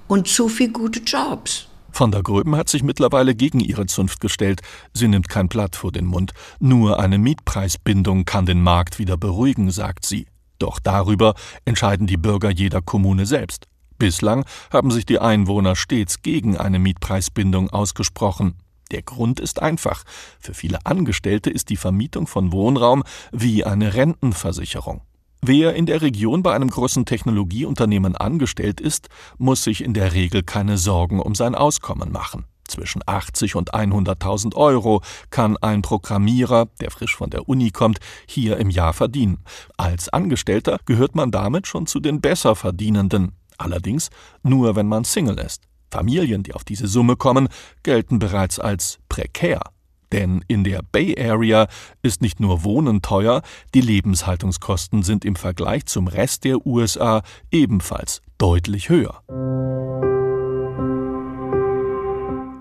und 0.08 0.28
zu 0.28 0.50
viele 0.50 0.72
gute 0.72 1.00
Jobs. 1.00 1.66
Von 1.90 2.12
der 2.12 2.22
Gröben 2.22 2.54
hat 2.54 2.68
sich 2.68 2.82
mittlerweile 2.82 3.34
gegen 3.34 3.60
ihre 3.60 3.86
Zunft 3.86 4.20
gestellt. 4.20 4.60
Sie 4.92 5.08
nimmt 5.08 5.30
kein 5.30 5.48
Blatt 5.48 5.74
vor 5.74 5.90
den 5.90 6.04
Mund. 6.04 6.32
Nur 6.58 7.00
eine 7.00 7.16
Mietpreisbindung 7.16 8.26
kann 8.26 8.44
den 8.44 8.62
Markt 8.62 8.98
wieder 8.98 9.16
beruhigen, 9.16 9.70
sagt 9.70 10.04
sie. 10.04 10.26
Doch 10.58 10.80
darüber 10.80 11.32
entscheiden 11.64 12.06
die 12.06 12.18
Bürger 12.18 12.50
jeder 12.50 12.82
Kommune 12.82 13.24
selbst. 13.24 13.69
Bislang 14.00 14.46
haben 14.72 14.90
sich 14.90 15.04
die 15.04 15.18
Einwohner 15.18 15.76
stets 15.76 16.22
gegen 16.22 16.56
eine 16.56 16.78
Mietpreisbindung 16.78 17.68
ausgesprochen. 17.68 18.54
Der 18.90 19.02
Grund 19.02 19.38
ist 19.38 19.60
einfach. 19.60 20.04
Für 20.40 20.54
viele 20.54 20.84
Angestellte 20.86 21.50
ist 21.50 21.68
die 21.68 21.76
Vermietung 21.76 22.26
von 22.26 22.50
Wohnraum 22.50 23.04
wie 23.30 23.62
eine 23.62 23.92
Rentenversicherung. 23.92 25.02
Wer 25.42 25.74
in 25.74 25.84
der 25.84 26.00
Region 26.00 26.42
bei 26.42 26.54
einem 26.54 26.70
großen 26.70 27.04
Technologieunternehmen 27.04 28.16
angestellt 28.16 28.80
ist, 28.80 29.10
muss 29.36 29.64
sich 29.64 29.84
in 29.84 29.92
der 29.92 30.14
Regel 30.14 30.42
keine 30.42 30.78
Sorgen 30.78 31.20
um 31.20 31.34
sein 31.34 31.54
Auskommen 31.54 32.10
machen. 32.10 32.46
Zwischen 32.68 33.02
80 33.04 33.54
und 33.54 33.74
100.000 33.74 34.54
Euro 34.54 35.02
kann 35.28 35.58
ein 35.58 35.82
Programmierer, 35.82 36.68
der 36.80 36.90
frisch 36.90 37.16
von 37.16 37.28
der 37.28 37.50
Uni 37.50 37.70
kommt, 37.70 37.98
hier 38.26 38.56
im 38.56 38.70
Jahr 38.70 38.94
verdienen. 38.94 39.44
Als 39.76 40.08
Angestellter 40.08 40.78
gehört 40.86 41.14
man 41.14 41.30
damit 41.30 41.66
schon 41.66 41.86
zu 41.86 42.00
den 42.00 42.22
besser 42.22 42.56
verdienenden. 42.56 43.32
Allerdings 43.60 44.08
nur, 44.42 44.74
wenn 44.74 44.88
man 44.88 45.04
Single 45.04 45.38
ist. 45.38 45.64
Familien, 45.90 46.42
die 46.42 46.54
auf 46.54 46.64
diese 46.64 46.86
Summe 46.86 47.16
kommen, 47.16 47.48
gelten 47.82 48.18
bereits 48.18 48.58
als 48.58 48.98
prekär. 49.08 49.60
Denn 50.12 50.42
in 50.48 50.64
der 50.64 50.80
Bay 50.82 51.14
Area 51.20 51.68
ist 52.02 52.22
nicht 52.22 52.40
nur 52.40 52.64
Wohnen 52.64 53.02
teuer, 53.02 53.42
die 53.74 53.82
Lebenshaltungskosten 53.82 55.02
sind 55.02 55.24
im 55.26 55.36
Vergleich 55.36 55.84
zum 55.86 56.08
Rest 56.08 56.44
der 56.44 56.66
USA 56.66 57.22
ebenfalls 57.50 58.22
deutlich 58.38 58.88
höher. 58.88 59.22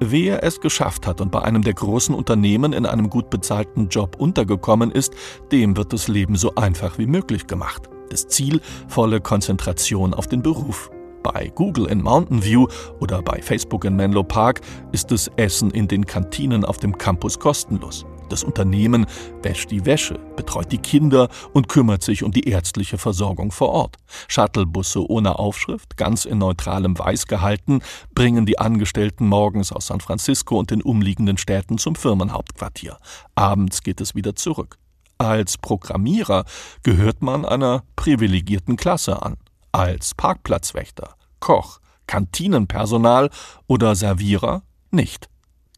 Wer 0.01 0.43
es 0.43 0.59
geschafft 0.59 1.07
hat 1.07 1.21
und 1.21 1.31
bei 1.31 1.41
einem 1.41 1.63
der 1.63 1.73
großen 1.73 2.13
Unternehmen 2.13 2.73
in 2.73 2.85
einem 2.85 3.09
gut 3.09 3.29
bezahlten 3.29 3.87
Job 3.87 4.17
untergekommen 4.17 4.91
ist, 4.91 5.13
dem 5.51 5.77
wird 5.77 5.93
das 5.93 6.07
Leben 6.09 6.35
so 6.35 6.55
einfach 6.55 6.97
wie 6.97 7.07
möglich 7.07 7.47
gemacht. 7.47 7.89
Das 8.09 8.27
Ziel 8.27 8.61
volle 8.87 9.21
Konzentration 9.21 10.13
auf 10.13 10.27
den 10.27 10.41
Beruf. 10.41 10.89
Bei 11.23 11.51
Google 11.53 11.87
in 11.87 12.01
Mountain 12.01 12.43
View 12.43 12.67
oder 12.99 13.21
bei 13.21 13.41
Facebook 13.41 13.83
in 13.85 13.95
Menlo 13.95 14.23
Park 14.23 14.61
ist 14.91 15.11
das 15.11 15.29
Essen 15.35 15.71
in 15.71 15.87
den 15.87 16.05
Kantinen 16.05 16.63
auf 16.63 16.77
dem 16.77 16.97
Campus 16.97 17.39
kostenlos. 17.39 18.05
Das 18.29 18.43
Unternehmen 18.43 19.05
wäscht 19.41 19.71
die 19.71 19.85
Wäsche, 19.85 20.19
betreut 20.35 20.71
die 20.71 20.77
Kinder 20.77 21.29
und 21.51 21.67
kümmert 21.67 22.03
sich 22.03 22.23
um 22.23 22.31
die 22.31 22.47
ärztliche 22.47 22.97
Versorgung 22.97 23.51
vor 23.51 23.69
Ort. 23.69 23.97
Shuttlebusse 24.27 25.09
ohne 25.09 25.39
Aufschrift, 25.39 25.97
ganz 25.97 26.25
in 26.25 26.37
neutralem 26.37 26.97
Weiß 26.97 27.25
gehalten, 27.25 27.81
bringen 28.13 28.45
die 28.45 28.59
Angestellten 28.59 29.27
morgens 29.27 29.71
aus 29.71 29.87
San 29.87 29.99
Francisco 29.99 30.57
und 30.57 30.71
den 30.71 30.83
umliegenden 30.83 31.37
Städten 31.37 31.79
zum 31.79 31.95
Firmenhauptquartier. 31.95 32.97
Abends 33.35 33.81
geht 33.81 33.99
es 33.99 34.15
wieder 34.15 34.35
zurück. 34.35 34.77
Als 35.21 35.57
Programmierer 35.57 36.45
gehört 36.81 37.21
man 37.21 37.43
einer 37.45 37.83
privilegierten 37.97 38.77
Klasse 38.77 39.21
an. 39.21 39.35
Als 39.73 40.15
Parkplatzwächter, 40.15 41.13
Koch, 41.41 41.79
Kantinenpersonal 42.07 43.29
oder 43.67 43.95
Servierer 43.95 44.63
nicht. 44.91 45.27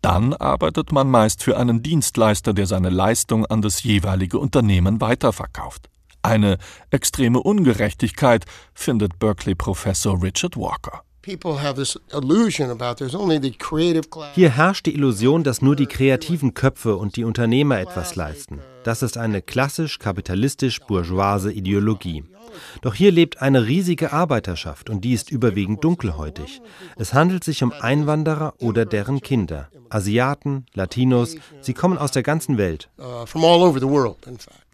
Dann 0.03 0.35
arbeitet 0.35 0.91
man 0.91 1.09
meist 1.09 1.41
für 1.41 1.57
einen 1.57 1.81
Dienstleister, 1.81 2.53
der 2.53 2.67
seine 2.67 2.91
Leistung 2.91 3.47
an 3.47 3.63
das 3.63 3.81
jeweilige 3.81 4.37
Unternehmen 4.37 5.01
weiterverkauft. 5.01 5.89
Eine 6.21 6.59
extreme 6.91 7.41
Ungerechtigkeit 7.41 8.45
findet 8.75 9.17
Berkeley-Professor 9.17 10.21
Richard 10.21 10.55
Walker. 10.55 11.01
Hier 14.35 14.49
herrscht 14.51 14.85
die 14.85 14.93
Illusion, 14.93 15.43
dass 15.43 15.63
nur 15.63 15.75
die 15.75 15.87
kreativen 15.87 16.53
Köpfe 16.53 16.95
und 16.95 17.15
die 17.15 17.23
Unternehmer 17.23 17.79
etwas 17.79 18.15
leisten. 18.15 18.61
Das 18.83 19.03
ist 19.03 19.17
eine 19.17 19.41
klassisch 19.41 19.99
kapitalistisch-bourgeoise 19.99 21.51
Ideologie. 21.51 22.23
Doch 22.81 22.95
hier 22.95 23.11
lebt 23.11 23.41
eine 23.41 23.67
riesige 23.67 24.11
Arbeiterschaft 24.11 24.89
und 24.89 25.03
die 25.05 25.13
ist 25.13 25.31
überwiegend 25.31 25.83
dunkelhäutig. 25.83 26.61
Es 26.97 27.13
handelt 27.13 27.43
sich 27.43 27.63
um 27.63 27.71
Einwanderer 27.71 28.53
oder 28.59 28.85
deren 28.85 29.21
Kinder. 29.21 29.69
Asiaten, 29.89 30.65
Latinos, 30.73 31.35
sie 31.61 31.73
kommen 31.73 31.97
aus 31.97 32.11
der 32.11 32.23
ganzen 32.23 32.57
Welt. 32.57 32.89
Uh, 32.97 33.25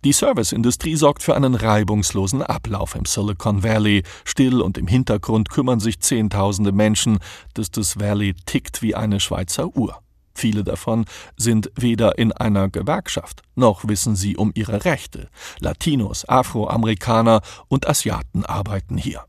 die 0.04 0.14
Serviceindustrie 0.14 0.96
sorgt 0.96 1.24
für 1.24 1.36
einen 1.36 1.56
reibungslosen 1.56 2.44
Ablauf 2.44 2.96
im 2.96 3.06
Silicon 3.06 3.64
Valley. 3.64 4.04
Still 4.26 4.62
und 4.62 4.78
im 4.78 4.88
Hintergrund 4.88 5.50
kümmern 5.50 5.80
sich 5.80 6.00
Zehntausende 6.00 6.72
Menschen, 6.72 7.20
dass 7.56 7.72
das 7.72 8.00
Valley 8.00 8.36
tickt 8.46 8.82
wie 8.82 8.96
eine 8.96 9.20
Schweizer 9.20 9.76
Uhr. 9.76 10.00
Viele 10.38 10.64
davon 10.64 11.06
sind 11.36 11.72
weder 11.74 12.20
in 12.20 12.32
einer 12.32 12.70
Gewerkschaft, 12.70 13.42
noch 13.56 13.88
wissen 13.88 14.16
sie 14.16 14.38
um 14.38 14.52
ihre 14.54 14.86
Rechte. 14.86 15.30
Latinos, 15.60 16.30
Afroamerikaner 16.30 17.42
und 17.70 17.90
Asiaten 17.90 18.46
arbeiten 18.46 18.98
hier. 18.98 19.24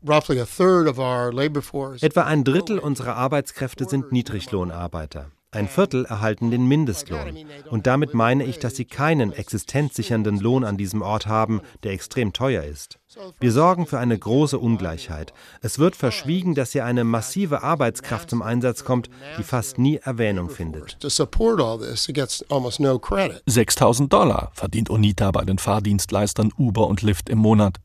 Etwa 2.01 2.21
ein 2.21 2.43
Drittel 2.43 2.77
unserer 2.77 3.15
Arbeitskräfte 3.15 3.85
sind 3.85 4.11
Niedriglohnarbeiter. 4.11 5.31
Ein 5.51 5.67
Viertel 5.67 6.05
erhalten 6.05 6.51
den 6.51 6.67
Mindestlohn. 6.67 7.35
Und 7.71 7.87
damit 7.87 8.13
meine 8.13 8.43
ich, 8.43 8.59
dass 8.59 8.75
sie 8.75 8.85
keinen 8.85 9.31
existenzsichernden 9.31 10.37
Lohn 10.39 10.63
an 10.63 10.77
diesem 10.77 11.01
Ort 11.01 11.25
haben, 11.25 11.61
der 11.81 11.93
extrem 11.93 12.33
teuer 12.33 12.63
ist. 12.63 12.99
Wir 13.39 13.51
sorgen 13.51 13.87
für 13.87 13.97
eine 13.97 14.17
große 14.17 14.59
Ungleichheit. 14.59 15.33
Es 15.61 15.79
wird 15.79 15.95
verschwiegen, 15.95 16.53
dass 16.53 16.73
hier 16.73 16.85
eine 16.85 17.03
massive 17.03 17.63
Arbeitskraft 17.63 18.29
zum 18.29 18.43
Einsatz 18.43 18.83
kommt, 18.83 19.09
die 19.39 19.43
fast 19.43 19.79
nie 19.79 19.95
Erwähnung 19.95 20.51
findet. 20.51 20.97
6000 23.47 24.13
Dollar 24.13 24.51
verdient 24.53 24.91
Onita 24.91 25.31
bei 25.31 25.45
den 25.45 25.57
Fahrdienstleistern 25.57 26.53
Uber 26.59 26.85
und 26.85 27.01
Lyft 27.01 27.27
im 27.27 27.39
Monat. 27.39 27.77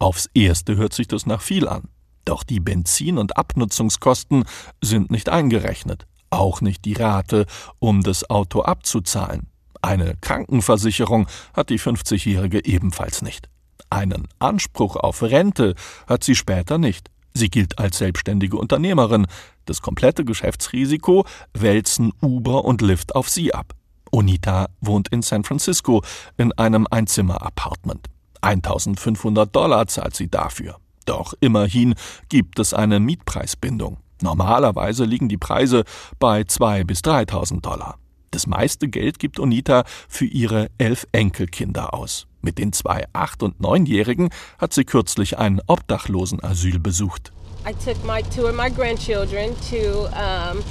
Aufs 0.00 0.28
Erste 0.34 0.74
hört 0.74 0.92
sich 0.92 1.06
das 1.06 1.26
nach 1.26 1.42
viel 1.42 1.68
an. 1.68 1.84
Doch 2.24 2.42
die 2.42 2.58
Benzin- 2.58 3.18
und 3.18 3.36
Abnutzungskosten 3.36 4.46
sind 4.82 5.12
nicht 5.12 5.28
eingerechnet 5.28 6.06
auch 6.34 6.60
nicht 6.60 6.84
die 6.84 6.94
Rate, 6.94 7.46
um 7.78 8.02
das 8.02 8.28
Auto 8.28 8.62
abzuzahlen. 8.62 9.48
Eine 9.82 10.14
Krankenversicherung 10.20 11.26
hat 11.52 11.70
die 11.70 11.78
50-Jährige 11.78 12.64
ebenfalls 12.64 13.22
nicht. 13.22 13.48
Einen 13.90 14.28
Anspruch 14.38 14.96
auf 14.96 15.22
Rente 15.22 15.74
hat 16.06 16.24
sie 16.24 16.34
später 16.34 16.78
nicht. 16.78 17.10
Sie 17.34 17.50
gilt 17.50 17.78
als 17.78 17.98
selbstständige 17.98 18.56
Unternehmerin. 18.56 19.26
Das 19.66 19.82
komplette 19.82 20.24
Geschäftsrisiko 20.24 21.26
wälzen 21.52 22.12
Uber 22.22 22.64
und 22.64 22.80
Lyft 22.80 23.14
auf 23.14 23.28
sie 23.28 23.52
ab. 23.52 23.74
Onita 24.10 24.68
wohnt 24.80 25.08
in 25.08 25.22
San 25.22 25.44
Francisco 25.44 26.02
in 26.36 26.52
einem 26.52 26.86
Einzimmer-Apartment. 26.88 28.08
1500 28.40 29.54
Dollar 29.54 29.86
zahlt 29.86 30.14
sie 30.14 30.28
dafür. 30.28 30.76
Doch 31.04 31.34
immerhin 31.40 31.94
gibt 32.28 32.58
es 32.58 32.72
eine 32.72 33.00
Mietpreisbindung. 33.00 33.98
Normalerweise 34.22 35.04
liegen 35.04 35.28
die 35.28 35.38
Preise 35.38 35.84
bei 36.18 36.42
2.000 36.42 36.84
bis 36.84 37.00
3.000 37.00 37.60
Dollar. 37.60 37.96
Das 38.30 38.46
meiste 38.48 38.88
Geld 38.88 39.20
gibt 39.20 39.38
Onita 39.38 39.84
für 40.08 40.24
ihre 40.24 40.68
elf 40.78 41.06
Enkelkinder 41.12 41.94
aus. 41.94 42.26
Mit 42.42 42.58
den 42.58 42.72
zwei 42.72 43.04
acht- 43.12 43.42
und 43.42 43.60
neunjährigen 43.60 44.30
hat 44.58 44.72
sie 44.72 44.84
kürzlich 44.84 45.38
ein 45.38 45.60
Obdachlosenasyl 45.66 46.80
besucht. 46.80 47.32
I 47.66 47.72
took 47.72 48.04
my 48.04 48.22
two 48.22 48.46
of 48.46 48.54
my 48.56 48.68
grandchildren 48.70 49.54
to 49.70 50.08
um, 50.08 50.62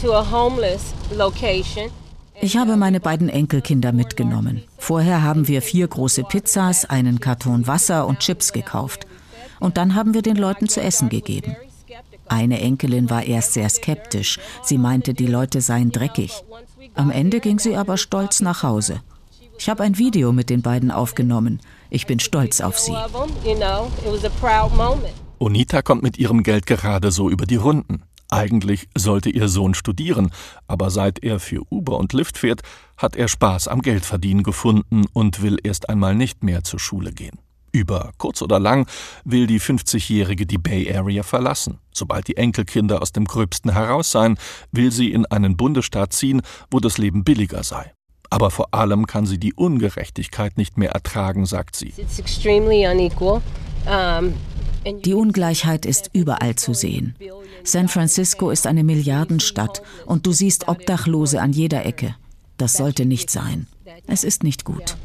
to 0.00 0.12
a 0.14 0.24
homeless 0.30 0.94
location. 1.14 1.90
Ich 2.40 2.56
habe 2.56 2.76
meine 2.76 3.00
beiden 3.00 3.28
Enkelkinder 3.28 3.92
mitgenommen. 3.92 4.62
Vorher 4.78 5.22
haben 5.22 5.48
wir 5.48 5.62
vier 5.62 5.88
große 5.88 6.24
Pizzas, 6.24 6.84
einen 6.84 7.20
Karton 7.20 7.66
Wasser 7.66 8.06
und 8.06 8.20
Chips 8.20 8.52
gekauft. 8.52 9.06
Und 9.60 9.76
dann 9.76 9.94
haben 9.94 10.14
wir 10.14 10.22
den 10.22 10.36
Leuten 10.36 10.68
zu 10.68 10.80
essen 10.82 11.08
gegeben. 11.08 11.56
Eine 12.28 12.60
Enkelin 12.60 13.10
war 13.10 13.24
erst 13.24 13.52
sehr 13.52 13.68
skeptisch. 13.68 14.38
Sie 14.62 14.78
meinte, 14.78 15.14
die 15.14 15.26
Leute 15.26 15.60
seien 15.60 15.92
dreckig. 15.92 16.32
Am 16.94 17.10
Ende 17.10 17.40
ging 17.40 17.58
sie 17.58 17.76
aber 17.76 17.96
stolz 17.96 18.40
nach 18.40 18.62
Hause. 18.62 19.00
Ich 19.58 19.68
habe 19.68 19.82
ein 19.82 19.98
Video 19.98 20.32
mit 20.32 20.50
den 20.50 20.62
beiden 20.62 20.90
aufgenommen. 20.90 21.60
Ich 21.90 22.06
bin 22.06 22.20
stolz 22.20 22.60
auf 22.60 22.78
sie. 22.78 22.94
Onita 25.38 25.82
kommt 25.82 26.02
mit 26.02 26.18
ihrem 26.18 26.42
Geld 26.42 26.66
gerade 26.66 27.10
so 27.10 27.30
über 27.30 27.46
die 27.46 27.56
Runden. 27.56 28.02
Eigentlich 28.28 28.88
sollte 28.96 29.30
ihr 29.30 29.48
Sohn 29.48 29.74
studieren, 29.74 30.32
aber 30.66 30.90
seit 30.90 31.22
er 31.22 31.38
für 31.38 31.62
Uber 31.70 31.96
und 31.96 32.12
Lyft 32.12 32.38
fährt, 32.38 32.62
hat 32.96 33.14
er 33.14 33.28
Spaß 33.28 33.68
am 33.68 33.82
Geldverdienen 33.82 34.42
gefunden 34.42 35.04
und 35.12 35.42
will 35.42 35.58
erst 35.62 35.88
einmal 35.88 36.14
nicht 36.14 36.42
mehr 36.42 36.64
zur 36.64 36.80
Schule 36.80 37.12
gehen. 37.12 37.38
Über 37.72 38.12
kurz 38.18 38.42
oder 38.42 38.58
lang 38.58 38.88
will 39.24 39.46
die 39.46 39.60
50-Jährige 39.60 40.46
die 40.46 40.58
Bay 40.58 40.92
Area 40.94 41.22
verlassen. 41.22 41.78
Sobald 41.92 42.28
die 42.28 42.36
Enkelkinder 42.36 43.02
aus 43.02 43.12
dem 43.12 43.24
Gröbsten 43.24 43.72
heraus 43.72 44.12
seien, 44.12 44.38
will 44.72 44.90
sie 44.90 45.12
in 45.12 45.26
einen 45.26 45.56
Bundesstaat 45.56 46.12
ziehen, 46.12 46.42
wo 46.70 46.80
das 46.80 46.98
Leben 46.98 47.24
billiger 47.24 47.62
sei. 47.62 47.92
Aber 48.30 48.50
vor 48.50 48.74
allem 48.74 49.06
kann 49.06 49.26
sie 49.26 49.38
die 49.38 49.54
Ungerechtigkeit 49.54 50.56
nicht 50.56 50.78
mehr 50.78 50.90
ertragen, 50.90 51.46
sagt 51.46 51.76
sie. 51.76 51.92
Die 55.04 55.14
Ungleichheit 55.14 55.86
ist 55.86 56.10
überall 56.12 56.54
zu 56.56 56.74
sehen. 56.74 57.16
San 57.64 57.88
Francisco 57.88 58.50
ist 58.50 58.66
eine 58.66 58.84
Milliardenstadt 58.84 59.82
und 60.06 60.26
du 60.26 60.32
siehst 60.32 60.68
Obdachlose 60.68 61.40
an 61.40 61.52
jeder 61.52 61.84
Ecke. 61.84 62.14
Das 62.56 62.74
sollte 62.74 63.04
nicht 63.04 63.30
sein. 63.30 63.66
Es 64.06 64.24
ist 64.24 64.42
nicht 64.42 64.64
gut. 64.64 64.96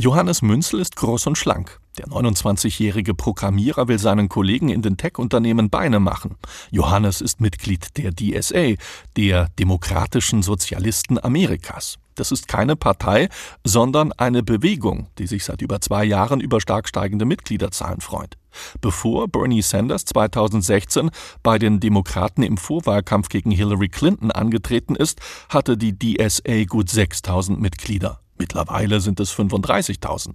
Johannes 0.00 0.40
Münzel 0.40 0.80
ist 0.80 0.96
groß 0.96 1.26
und 1.26 1.36
schlank. 1.36 1.78
Der 1.98 2.06
29-jährige 2.06 3.12
Programmierer 3.12 3.86
will 3.86 3.98
seinen 3.98 4.30
Kollegen 4.30 4.70
in 4.70 4.80
den 4.80 4.96
Tech-Unternehmen 4.96 5.68
Beine 5.68 6.00
machen. 6.00 6.36
Johannes 6.70 7.20
ist 7.20 7.42
Mitglied 7.42 7.98
der 7.98 8.12
DSA, 8.14 8.76
der 9.18 9.50
Demokratischen 9.58 10.42
Sozialisten 10.42 11.22
Amerikas. 11.22 11.98
Das 12.14 12.32
ist 12.32 12.48
keine 12.48 12.76
Partei, 12.76 13.28
sondern 13.62 14.12
eine 14.12 14.42
Bewegung, 14.42 15.08
die 15.18 15.26
sich 15.26 15.44
seit 15.44 15.60
über 15.60 15.82
zwei 15.82 16.04
Jahren 16.04 16.40
über 16.40 16.62
stark 16.62 16.88
steigende 16.88 17.26
Mitgliederzahlen 17.26 18.00
freut. 18.00 18.38
Bevor 18.80 19.28
Bernie 19.28 19.60
Sanders 19.60 20.06
2016 20.06 21.10
bei 21.42 21.58
den 21.58 21.78
Demokraten 21.78 22.42
im 22.42 22.56
Vorwahlkampf 22.56 23.28
gegen 23.28 23.50
Hillary 23.50 23.90
Clinton 23.90 24.30
angetreten 24.30 24.96
ist, 24.96 25.20
hatte 25.50 25.76
die 25.76 25.98
DSA 25.98 26.64
gut 26.64 26.88
6000 26.88 27.60
Mitglieder. 27.60 28.20
Mittlerweile 28.40 29.00
sind 29.00 29.20
es 29.20 29.34
35.000. 29.34 30.30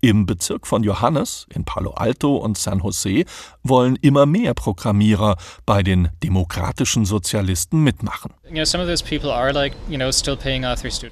Im 0.00 0.26
Bezirk 0.26 0.64
von 0.64 0.84
Johannes, 0.84 1.48
in 1.52 1.64
Palo 1.64 1.90
Alto 1.90 2.36
und 2.36 2.56
San 2.56 2.78
Jose, 2.78 3.24
wollen 3.64 3.96
immer 3.96 4.26
mehr 4.26 4.54
Programmierer 4.54 5.36
bei 5.66 5.82
den 5.82 6.10
demokratischen 6.22 7.04
Sozialisten 7.04 7.82
mitmachen. 7.82 8.32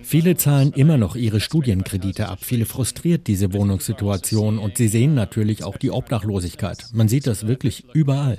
Viele 0.03 0.37
zahlen 0.37 0.73
immer 0.73 0.97
noch 0.97 1.17
ihre 1.17 1.41
Studienkredite 1.41 2.29
ab. 2.29 2.39
Viele 2.43 2.65
frustriert 2.65 3.27
diese 3.27 3.53
Wohnungssituation 3.53 4.61
und 4.61 4.77
sie 4.77 4.87
sehen 4.87 5.15
natürlich 5.15 5.65
auch 5.65 5.79
die 5.79 5.91
Obdachlosigkeit. 5.91 6.87
Man 6.93 7.09
sieht 7.09 7.27
das 7.27 7.49
wirklich 7.49 7.87
überall. 7.93 8.39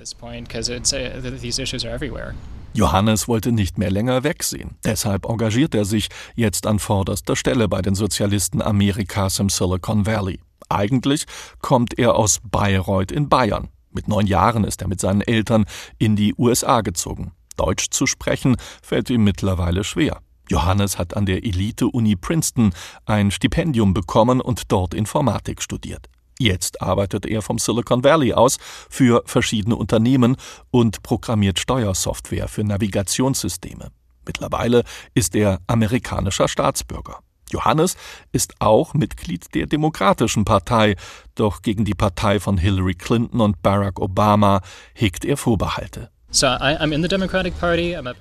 Johannes 2.73 3.27
wollte 3.27 3.51
nicht 3.51 3.77
mehr 3.77 3.91
länger 3.91 4.23
wegsehen. 4.23 4.77
Deshalb 4.85 5.25
engagiert 5.25 5.75
er 5.75 5.83
sich 5.83 6.07
jetzt 6.35 6.65
an 6.65 6.79
vorderster 6.79 7.35
Stelle 7.35 7.67
bei 7.67 7.81
den 7.81 7.95
Sozialisten 7.95 8.61
Amerikas 8.61 9.39
im 9.39 9.49
Silicon 9.49 10.05
Valley. 10.05 10.39
Eigentlich 10.69 11.25
kommt 11.59 11.99
er 11.99 12.15
aus 12.15 12.39
Bayreuth 12.49 13.11
in 13.11 13.27
Bayern. 13.27 13.67
Mit 13.91 14.07
neun 14.07 14.25
Jahren 14.25 14.63
ist 14.63 14.81
er 14.81 14.87
mit 14.87 15.01
seinen 15.01 15.21
Eltern 15.21 15.65
in 15.97 16.15
die 16.15 16.33
USA 16.37 16.79
gezogen. 16.79 17.33
Deutsch 17.57 17.89
zu 17.91 18.07
sprechen 18.07 18.55
fällt 18.81 19.09
ihm 19.09 19.25
mittlerweile 19.25 19.83
schwer. 19.83 20.21
Johannes 20.49 20.97
hat 20.97 21.15
an 21.17 21.25
der 21.25 21.43
Elite-Uni 21.43 22.15
Princeton 22.15 22.73
ein 23.05 23.31
Stipendium 23.31 23.93
bekommen 23.93 24.39
und 24.39 24.71
dort 24.71 24.93
Informatik 24.93 25.61
studiert. 25.61 26.07
Jetzt 26.41 26.81
arbeitet 26.81 27.27
er 27.27 27.43
vom 27.43 27.59
Silicon 27.59 28.03
Valley 28.03 28.33
aus 28.33 28.57
für 28.89 29.21
verschiedene 29.27 29.75
Unternehmen 29.75 30.37
und 30.71 31.03
programmiert 31.03 31.59
Steuersoftware 31.59 32.47
für 32.47 32.63
Navigationssysteme. 32.63 33.91
Mittlerweile 34.25 34.83
ist 35.13 35.35
er 35.35 35.59
amerikanischer 35.67 36.47
Staatsbürger. 36.47 37.19
Johannes 37.51 37.95
ist 38.31 38.55
auch 38.57 38.95
Mitglied 38.95 39.53
der 39.53 39.67
Demokratischen 39.67 40.43
Partei, 40.43 40.95
doch 41.35 41.61
gegen 41.61 41.85
die 41.85 41.93
Partei 41.93 42.39
von 42.39 42.57
Hillary 42.57 42.95
Clinton 42.95 43.39
und 43.39 43.61
Barack 43.61 43.99
Obama 43.99 44.61
hegt 44.95 45.25
er 45.25 45.37
Vorbehalte. 45.37 46.09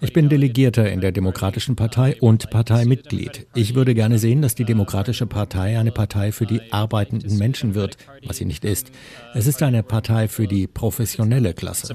Ich 0.00 0.12
bin 0.12 0.28
Delegierter 0.28 0.90
in 0.90 1.00
der 1.00 1.12
Demokratischen 1.12 1.76
Partei 1.76 2.16
und 2.20 2.50
Parteimitglied. 2.50 3.46
Ich 3.54 3.76
würde 3.76 3.94
gerne 3.94 4.18
sehen, 4.18 4.42
dass 4.42 4.56
die 4.56 4.64
Demokratische 4.64 5.26
Partei 5.26 5.78
eine 5.78 5.92
Partei 5.92 6.32
für 6.32 6.44
die 6.44 6.72
arbeitenden 6.72 7.38
Menschen 7.38 7.74
wird, 7.74 7.96
was 8.26 8.38
sie 8.38 8.46
nicht 8.46 8.64
ist. 8.64 8.90
Es 9.34 9.46
ist 9.46 9.62
eine 9.62 9.84
Partei 9.84 10.26
für 10.26 10.48
die 10.48 10.66
professionelle 10.66 11.54
Klasse. 11.54 11.94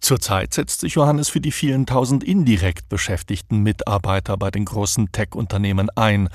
Zurzeit 0.00 0.52
setzt 0.52 0.80
sich 0.80 0.94
Johannes 0.94 1.30
für 1.30 1.40
die 1.40 1.52
vielen 1.52 1.86
tausend 1.86 2.24
indirekt 2.24 2.90
beschäftigten 2.90 3.60
Mitarbeiter 3.60 4.36
bei 4.36 4.50
den 4.50 4.66
großen 4.66 5.12
Tech-Unternehmen 5.12 5.88
ein. 5.96 6.28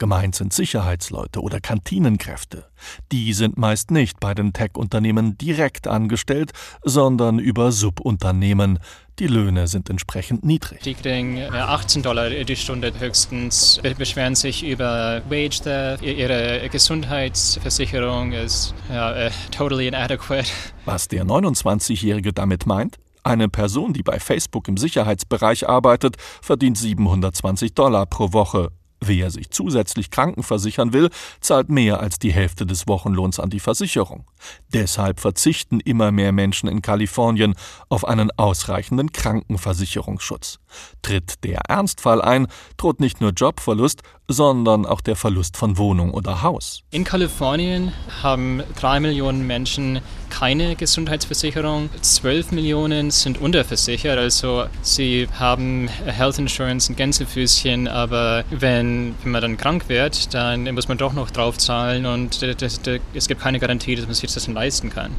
Gemeint 0.00 0.34
sind 0.34 0.54
Sicherheitsleute 0.54 1.42
oder 1.42 1.60
Kantinenkräfte. 1.60 2.64
Die 3.12 3.34
sind 3.34 3.58
meist 3.58 3.90
nicht 3.90 4.18
bei 4.18 4.32
den 4.32 4.54
Tech-Unternehmen 4.54 5.36
direkt 5.36 5.86
angestellt, 5.86 6.52
sondern 6.82 7.38
über 7.38 7.70
Subunternehmen. 7.70 8.78
Die 9.18 9.26
Löhne 9.26 9.68
sind 9.68 9.90
entsprechend 9.90 10.42
niedrig. 10.42 10.80
Die 10.84 10.94
kriegen 10.94 11.38
18 11.52 12.02
Dollar 12.02 12.30
die 12.30 12.56
Stunde 12.56 12.94
höchstens, 12.98 13.78
beschweren 13.98 14.34
sich 14.34 14.64
über 14.64 15.20
Wage 15.28 15.60
Theft, 15.62 16.02
ihre 16.02 16.66
Gesundheitsversicherung 16.70 18.32
ist 18.32 18.74
ja, 18.88 19.26
uh, 19.26 19.30
totally 19.50 19.86
inadequate. 19.86 20.48
Was 20.86 21.08
der 21.08 21.26
29-Jährige 21.26 22.32
damit 22.32 22.64
meint? 22.64 22.96
Eine 23.22 23.50
Person, 23.50 23.92
die 23.92 24.02
bei 24.02 24.18
Facebook 24.18 24.66
im 24.66 24.78
Sicherheitsbereich 24.78 25.68
arbeitet, 25.68 26.16
verdient 26.40 26.78
720 26.78 27.74
Dollar 27.74 28.06
pro 28.06 28.32
Woche 28.32 28.70
Wer 29.02 29.30
sich 29.30 29.50
zusätzlich 29.50 30.10
krankenversichern 30.10 30.92
will, 30.92 31.08
zahlt 31.40 31.70
mehr 31.70 32.00
als 32.00 32.18
die 32.18 32.32
Hälfte 32.32 32.66
des 32.66 32.86
Wochenlohns 32.86 33.40
an 33.40 33.48
die 33.48 33.60
Versicherung. 33.60 34.26
Deshalb 34.74 35.20
verzichten 35.20 35.80
immer 35.80 36.12
mehr 36.12 36.32
Menschen 36.32 36.68
in 36.68 36.82
Kalifornien 36.82 37.54
auf 37.88 38.04
einen 38.04 38.30
ausreichenden 38.36 39.12
Krankenversicherungsschutz. 39.12 40.58
Tritt 41.02 41.44
der 41.44 41.60
Ernstfall 41.68 42.22
ein, 42.22 42.46
droht 42.76 43.00
nicht 43.00 43.20
nur 43.20 43.30
Jobverlust, 43.30 44.02
sondern 44.28 44.86
auch 44.86 45.00
der 45.00 45.16
Verlust 45.16 45.56
von 45.56 45.76
Wohnung 45.76 46.12
oder 46.12 46.42
Haus. 46.42 46.82
In 46.90 47.04
Kalifornien 47.04 47.92
haben 48.22 48.62
drei 48.78 49.00
Millionen 49.00 49.46
Menschen 49.46 50.00
keine 50.28 50.76
Gesundheitsversicherung, 50.76 51.90
zwölf 52.02 52.52
Millionen 52.52 53.10
sind 53.10 53.40
unterversichert, 53.40 54.18
also 54.18 54.66
sie 54.82 55.28
haben 55.38 55.88
Health 55.88 56.38
Insurance 56.38 56.92
ein 56.92 56.96
Gänsefüßchen, 56.96 57.88
aber 57.88 58.44
wenn, 58.50 59.14
wenn 59.22 59.32
man 59.32 59.42
dann 59.42 59.56
krank 59.56 59.88
wird, 59.88 60.32
dann 60.32 60.72
muss 60.74 60.88
man 60.88 60.98
doch 60.98 61.12
noch 61.12 61.30
draufzahlen 61.30 62.06
und 62.06 62.42
das, 62.42 62.56
das, 62.56 63.00
es 63.14 63.28
gibt 63.28 63.40
keine 63.40 63.58
Garantie, 63.58 63.96
dass 63.96 64.06
man 64.06 64.14
sich 64.14 64.32
das 64.32 64.46
leisten 64.46 64.90
kann. 64.90 65.12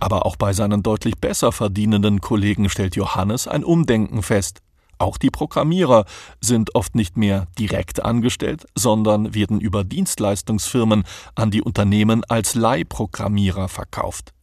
Aber 0.00 0.26
auch 0.26 0.36
bei 0.36 0.52
seinen 0.52 0.82
deutlich 0.82 1.18
besser 1.18 1.52
verdienenden 1.52 2.20
Kollegen 2.20 2.68
stellt 2.68 2.96
Johannes 2.96 3.48
ein 3.48 3.64
Umdenken 3.64 4.22
fest. 4.22 4.60
Auch 4.98 5.18
die 5.18 5.30
Programmierer 5.30 6.04
sind 6.40 6.74
oft 6.74 6.94
nicht 6.94 7.16
mehr 7.16 7.48
direkt 7.58 8.04
angestellt, 8.04 8.66
sondern 8.74 9.34
werden 9.34 9.60
über 9.60 9.84
Dienstleistungsfirmen 9.84 11.04
an 11.34 11.50
die 11.50 11.62
Unternehmen 11.62 12.24
als 12.24 12.54
Leihprogrammierer 12.54 13.68
verkauft. 13.68 14.35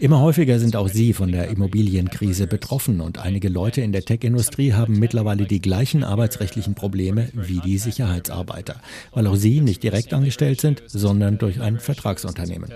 Immer 0.00 0.20
häufiger 0.20 0.58
sind 0.58 0.76
auch 0.76 0.88
sie 0.88 1.12
von 1.12 1.32
der 1.32 1.48
Immobilienkrise 1.48 2.46
betroffen 2.46 3.00
und 3.00 3.18
einige 3.18 3.48
Leute 3.48 3.80
in 3.80 3.92
der 3.92 4.04
Tech-Industrie 4.04 4.72
haben 4.72 4.98
mittlerweile 4.98 5.46
die 5.46 5.60
gleichen 5.60 6.04
arbeitsrechtlichen 6.04 6.74
Probleme 6.74 7.28
wie 7.32 7.60
die 7.60 7.78
Sicherheitsarbeiter, 7.78 8.76
weil 9.12 9.26
auch 9.26 9.36
sie 9.36 9.60
nicht 9.60 9.82
direkt 9.82 10.12
angestellt 10.12 10.60
sind, 10.60 10.82
sondern 10.86 11.38
durch 11.38 11.60
ein 11.60 11.78
Vertragsunternehmen. 11.78 12.70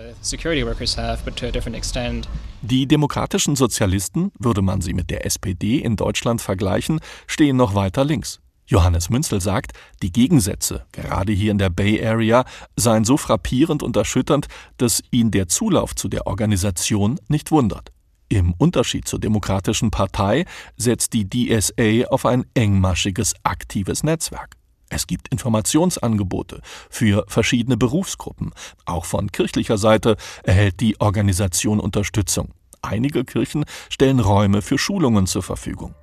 Die 2.62 2.86
demokratischen 2.86 3.56
Sozialisten, 3.56 4.32
würde 4.38 4.62
man 4.62 4.80
sie 4.80 4.94
mit 4.94 5.10
der 5.10 5.26
SPD 5.26 5.78
in 5.78 5.96
Deutschland 5.96 6.40
vergleichen, 6.40 7.00
stehen 7.26 7.56
noch 7.56 7.74
weiter 7.74 8.04
links. 8.04 8.40
Johannes 8.66 9.10
Münzel 9.10 9.40
sagt, 9.40 9.72
die 10.02 10.12
Gegensätze, 10.12 10.86
gerade 10.92 11.32
hier 11.32 11.52
in 11.52 11.58
der 11.58 11.70
Bay 11.70 12.04
Area, 12.04 12.44
seien 12.76 13.04
so 13.04 13.16
frappierend 13.16 13.82
und 13.82 13.96
erschütternd, 13.96 14.48
dass 14.76 15.02
ihn 15.10 15.30
der 15.30 15.48
Zulauf 15.48 15.94
zu 15.94 16.08
der 16.08 16.26
Organisation 16.26 17.20
nicht 17.28 17.50
wundert. 17.50 17.92
Im 18.28 18.54
Unterschied 18.58 19.06
zur 19.06 19.20
Demokratischen 19.20 19.92
Partei 19.92 20.46
setzt 20.76 21.12
die 21.12 21.28
DSA 21.28 22.08
auf 22.08 22.26
ein 22.26 22.44
engmaschiges, 22.54 23.34
aktives 23.44 24.02
Netzwerk. 24.02 24.56
Es 24.88 25.06
gibt 25.06 25.28
Informationsangebote 25.28 26.60
für 26.90 27.24
verschiedene 27.28 27.76
Berufsgruppen. 27.76 28.52
Auch 28.84 29.04
von 29.04 29.30
kirchlicher 29.30 29.78
Seite 29.78 30.16
erhält 30.42 30.80
die 30.80 31.00
Organisation 31.00 31.80
Unterstützung. 31.80 32.50
Einige 32.82 33.24
Kirchen 33.24 33.64
stellen 33.90 34.20
Räume 34.20 34.62
für 34.62 34.78
Schulungen 34.78 35.26
zur 35.26 35.42
Verfügung. 35.42 35.94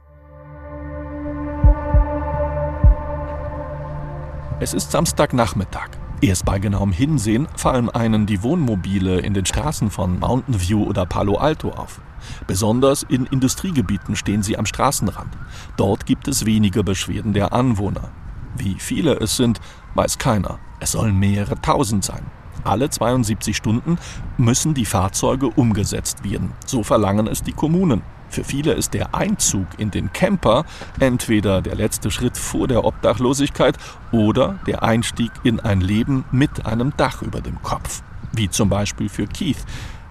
Es 4.63 4.73
ist 4.73 4.91
Samstagnachmittag. 4.91 5.89
Erst 6.21 6.45
bei 6.45 6.57
genauem 6.57 6.93
Hinsehen 6.93 7.49
fallen 7.57 7.89
einen 7.89 8.25
die 8.25 8.43
Wohnmobile 8.43 9.19
in 9.19 9.33
den 9.33 9.45
Straßen 9.45 9.89
von 9.89 10.17
Mountain 10.19 10.61
View 10.61 10.85
oder 10.85 11.05
Palo 11.05 11.35
Alto 11.35 11.71
auf. 11.71 11.99
Besonders 12.47 13.03
in 13.03 13.25
Industriegebieten 13.25 14.15
stehen 14.15 14.41
sie 14.41 14.57
am 14.57 14.65
Straßenrand. 14.65 15.37
Dort 15.75 16.05
gibt 16.05 16.29
es 16.29 16.45
wenige 16.45 16.81
Beschwerden 16.81 17.33
der 17.33 17.51
Anwohner. 17.51 18.11
Wie 18.55 18.75
viele 18.79 19.15
es 19.15 19.35
sind, 19.35 19.59
weiß 19.95 20.17
keiner. 20.17 20.59
Es 20.79 20.93
sollen 20.93 21.19
mehrere 21.19 21.59
tausend 21.59 22.05
sein. 22.05 22.25
Alle 22.63 22.89
72 22.89 23.57
Stunden 23.57 23.97
müssen 24.37 24.73
die 24.73 24.85
Fahrzeuge 24.85 25.47
umgesetzt 25.47 26.23
werden. 26.23 26.53
So 26.65 26.83
verlangen 26.83 27.27
es 27.27 27.43
die 27.43 27.51
Kommunen. 27.51 28.01
Für 28.33 28.43
viele 28.43 28.73
ist 28.73 28.95
der 28.95 29.13
Einzug 29.13 29.67
in 29.77 29.91
den 29.91 30.11
Camper 30.11 30.65
entweder 30.99 31.61
der 31.61 31.75
letzte 31.75 32.09
Schritt 32.09 32.35
vor 32.35 32.67
der 32.67 32.83
Obdachlosigkeit 32.83 33.77
oder 34.11 34.57
der 34.65 34.81
Einstieg 34.81 35.31
in 35.43 35.59
ein 35.59 35.81
Leben 35.81 36.25
mit 36.31 36.65
einem 36.65 36.97
Dach 36.97 37.21
über 37.21 37.41
dem 37.41 37.61
Kopf. 37.61 38.01
Wie 38.31 38.49
zum 38.49 38.69
Beispiel 38.69 39.07
für 39.07 39.27
Keith. 39.27 39.63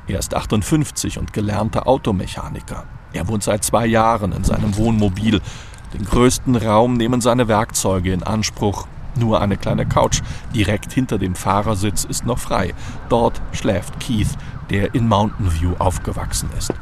Er 0.07 0.21
ist 0.21 0.37
58 0.37 1.19
und 1.19 1.33
gelernter 1.33 1.89
Automechaniker. 1.89 2.85
Er 3.13 3.27
wohnt 3.27 3.43
seit 3.43 3.65
zwei 3.65 3.87
Jahren 3.87 4.31
in 4.31 4.45
seinem 4.45 4.77
Wohnmobil. 4.77 5.41
Den 5.93 6.05
größten 6.05 6.55
Raum 6.55 6.95
nehmen 6.95 7.21
seine 7.21 7.49
Werkzeuge 7.49 8.13
in 8.13 8.23
Anspruch. 8.23 8.87
Nur 9.17 9.41
eine 9.41 9.57
kleine 9.57 9.85
Couch 9.85 10.23
direkt 10.55 10.93
hinter 10.93 11.19
dem 11.19 11.35
Fahrersitz 11.35 12.05
ist 12.05 12.25
noch 12.25 12.39
frei. 12.39 12.73
Dort 13.09 13.43
schläft 13.51 13.99
Keith, 13.99 14.39
der 14.71 14.95
in 14.95 15.09
Mountain 15.09 15.53
View 15.61 15.75
aufgewachsen 15.81 16.51
ist. 16.57 16.73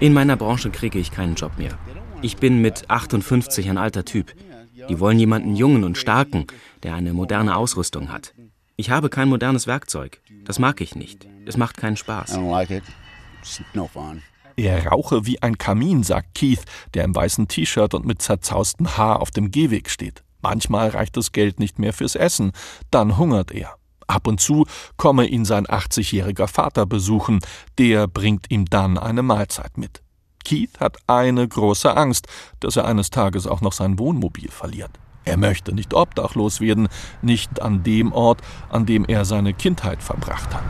In 0.00 0.12
meiner 0.12 0.36
Branche 0.36 0.70
kriege 0.70 0.98
ich 0.98 1.10
keinen 1.10 1.34
Job 1.34 1.58
mehr. 1.58 1.78
Ich 2.22 2.38
bin 2.38 2.62
mit 2.62 2.88
58 2.90 3.68
ein 3.68 3.78
alter 3.78 4.04
Typ. 4.04 4.34
Die 4.88 4.98
wollen 5.00 5.18
jemanden 5.18 5.56
jungen 5.56 5.84
und 5.84 5.98
starken, 5.98 6.46
der 6.82 6.94
eine 6.94 7.12
moderne 7.12 7.56
Ausrüstung 7.56 8.10
hat. 8.10 8.34
Ich 8.76 8.90
habe 8.90 9.08
kein 9.08 9.28
modernes 9.28 9.66
Werkzeug. 9.66 10.20
Das 10.44 10.58
mag 10.58 10.80
ich 10.80 10.94
nicht. 10.94 11.26
Es 11.44 11.56
macht 11.56 11.76
keinen 11.76 11.96
Spaß. 11.96 12.32
Er 14.56 14.86
rauche 14.86 15.26
wie 15.26 15.42
ein 15.42 15.58
Kamin, 15.58 16.02
sagt 16.02 16.34
Keith, 16.34 16.64
der 16.94 17.04
im 17.04 17.14
weißen 17.14 17.46
T-Shirt 17.46 17.92
und 17.94 18.06
mit 18.06 18.22
zerzaustem 18.22 18.96
Haar 18.96 19.20
auf 19.20 19.30
dem 19.30 19.50
Gehweg 19.50 19.90
steht. 19.90 20.22
Manchmal 20.40 20.90
reicht 20.90 21.16
das 21.16 21.32
Geld 21.32 21.58
nicht 21.60 21.78
mehr 21.78 21.92
fürs 21.92 22.14
Essen, 22.14 22.52
dann 22.90 23.18
hungert 23.18 23.50
er. 23.50 23.76
Ab 24.06 24.26
und 24.26 24.40
zu 24.40 24.66
komme 24.96 25.26
ihn 25.26 25.44
sein 25.44 25.66
80-jähriger 25.66 26.46
Vater 26.46 26.86
besuchen, 26.86 27.40
der 27.78 28.06
bringt 28.06 28.50
ihm 28.50 28.66
dann 28.66 28.98
eine 28.98 29.22
Mahlzeit 29.22 29.78
mit. 29.78 30.02
Keith 30.44 30.78
hat 30.78 30.98
eine 31.08 31.46
große 31.46 31.96
Angst, 31.96 32.28
dass 32.60 32.76
er 32.76 32.84
eines 32.84 33.10
Tages 33.10 33.46
auch 33.46 33.60
noch 33.60 33.72
sein 33.72 33.98
Wohnmobil 33.98 34.50
verliert. 34.50 34.92
Er 35.24 35.36
möchte 35.36 35.74
nicht 35.74 35.92
obdachlos 35.92 36.60
werden, 36.60 36.88
nicht 37.20 37.60
an 37.60 37.82
dem 37.82 38.12
Ort, 38.12 38.42
an 38.70 38.86
dem 38.86 39.04
er 39.04 39.24
seine 39.24 39.54
Kindheit 39.54 40.02
verbracht 40.02 40.54
hat. 40.54 40.62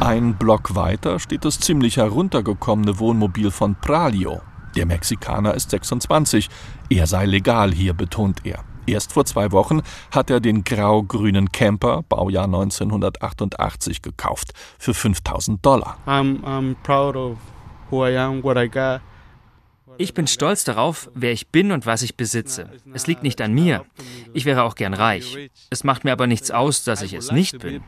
Ein 0.00 0.34
Block 0.34 0.74
weiter 0.74 1.20
steht 1.20 1.44
das 1.44 1.60
ziemlich 1.60 1.98
heruntergekommene 1.98 2.98
Wohnmobil 2.98 3.52
von 3.52 3.76
Pralio. 3.76 4.40
Der 4.74 4.86
Mexikaner 4.86 5.54
ist 5.54 5.70
26. 5.70 6.48
Er 6.90 7.06
sei 7.06 7.26
legal 7.26 7.72
hier, 7.72 7.94
betont 7.94 8.44
er. 8.44 8.64
Erst 8.88 9.12
vor 9.12 9.26
zwei 9.26 9.52
Wochen 9.52 9.82
hat 10.10 10.30
er 10.30 10.40
den 10.40 10.64
grau-grünen 10.64 11.52
Camper, 11.52 12.02
Baujahr 12.08 12.46
1988, 12.46 14.00
gekauft 14.00 14.52
für 14.78 14.94
5000 14.94 15.64
Dollar. 15.64 15.98
I'm, 16.06 16.40
I'm 16.42 16.74
proud 16.82 17.14
of 17.14 17.36
who 17.90 18.06
I 18.06 18.16
am, 18.16 18.42
what 18.42 18.56
I 18.56 18.68
got. 18.68 19.02
Ich 19.98 20.14
bin 20.14 20.26
stolz 20.26 20.64
darauf, 20.64 21.10
wer 21.14 21.32
ich 21.32 21.48
bin 21.48 21.72
und 21.72 21.84
was 21.84 22.02
ich 22.02 22.16
besitze. 22.16 22.70
Es 22.94 23.06
liegt 23.06 23.24
nicht 23.24 23.40
an 23.40 23.52
mir. 23.52 23.84
Ich 24.32 24.44
wäre 24.44 24.62
auch 24.62 24.74
gern 24.74 24.94
reich. 24.94 25.50
Es 25.70 25.84
macht 25.84 26.04
mir 26.04 26.12
aber 26.12 26.26
nichts 26.26 26.50
aus, 26.50 26.84
dass 26.84 27.02
ich 27.02 27.12
es 27.12 27.32
nicht 27.32 27.58
bin. 27.58 27.82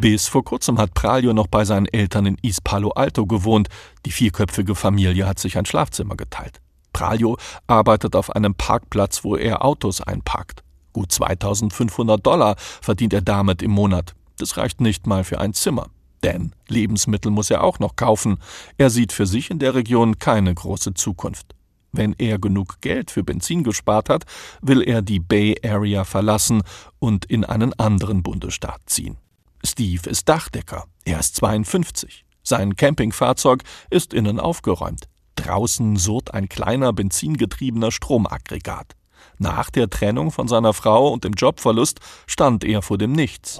Bis 0.00 0.28
vor 0.28 0.44
kurzem 0.44 0.78
hat 0.78 0.94
Pralio 0.94 1.32
noch 1.34 1.48
bei 1.48 1.64
seinen 1.64 1.86
Eltern 1.86 2.26
in 2.26 2.38
East 2.40 2.64
Palo 2.64 2.90
Alto 2.90 3.26
gewohnt. 3.26 3.68
Die 4.06 4.12
vierköpfige 4.12 4.74
Familie 4.74 5.26
hat 5.26 5.38
sich 5.38 5.58
ein 5.58 5.66
Schlafzimmer 5.66 6.16
geteilt. 6.16 6.60
Pralio 6.94 7.36
arbeitet 7.66 8.16
auf 8.16 8.34
einem 8.34 8.54
Parkplatz, 8.54 9.22
wo 9.22 9.36
er 9.36 9.62
Autos 9.62 10.00
einparkt. 10.00 10.64
Gut 10.94 11.12
2500 11.12 12.24
Dollar 12.24 12.56
verdient 12.80 13.12
er 13.12 13.20
damit 13.20 13.60
im 13.60 13.72
Monat. 13.72 14.14
Das 14.38 14.56
reicht 14.56 14.80
nicht 14.80 15.06
mal 15.06 15.24
für 15.24 15.40
ein 15.40 15.52
Zimmer. 15.52 15.88
Denn 16.22 16.54
Lebensmittel 16.68 17.30
muss 17.30 17.50
er 17.50 17.62
auch 17.62 17.80
noch 17.80 17.96
kaufen. 17.96 18.38
Er 18.78 18.88
sieht 18.88 19.12
für 19.12 19.26
sich 19.26 19.50
in 19.50 19.58
der 19.58 19.74
Region 19.74 20.18
keine 20.18 20.54
große 20.54 20.94
Zukunft. 20.94 21.54
Wenn 21.92 22.14
er 22.18 22.38
genug 22.38 22.80
Geld 22.80 23.10
für 23.10 23.22
Benzin 23.22 23.62
gespart 23.62 24.08
hat, 24.08 24.24
will 24.62 24.82
er 24.82 25.02
die 25.02 25.20
Bay 25.20 25.54
Area 25.62 26.04
verlassen 26.04 26.62
und 26.98 27.24
in 27.26 27.44
einen 27.44 27.72
anderen 27.74 28.22
Bundesstaat 28.22 28.80
ziehen. 28.86 29.18
Steve 29.62 30.08
ist 30.08 30.28
Dachdecker. 30.28 30.84
Er 31.04 31.20
ist 31.20 31.36
52. 31.36 32.24
Sein 32.42 32.76
Campingfahrzeug 32.76 33.62
ist 33.90 34.12
innen 34.12 34.40
aufgeräumt. 34.40 35.08
Draußen 35.44 35.96
surrt 35.96 36.32
ein 36.32 36.48
kleiner 36.48 36.92
benzingetriebener 36.92 37.92
Stromaggregat. 37.92 38.94
Nach 39.38 39.68
der 39.70 39.90
Trennung 39.90 40.30
von 40.30 40.48
seiner 40.48 40.72
Frau 40.72 41.08
und 41.08 41.24
dem 41.24 41.32
Jobverlust 41.32 42.00
stand 42.26 42.64
er 42.64 42.82
vor 42.82 42.98
dem 42.98 43.12
Nichts. 43.12 43.58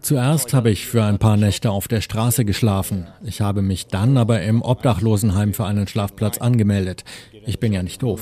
Zuerst 0.00 0.54
habe 0.54 0.70
ich 0.70 0.86
für 0.86 1.04
ein 1.04 1.18
paar 1.18 1.36
Nächte 1.36 1.70
auf 1.70 1.86
der 1.86 2.00
Straße 2.00 2.44
geschlafen. 2.44 3.08
Ich 3.22 3.40
habe 3.40 3.62
mich 3.62 3.88
dann 3.88 4.16
aber 4.16 4.42
im 4.42 4.62
Obdachlosenheim 4.62 5.54
für 5.54 5.64
einen 5.64 5.86
Schlafplatz 5.86 6.38
angemeldet. 6.38 7.04
Ich 7.46 7.60
bin 7.60 7.72
ja 7.72 7.82
nicht 7.82 8.02
doof. 8.02 8.20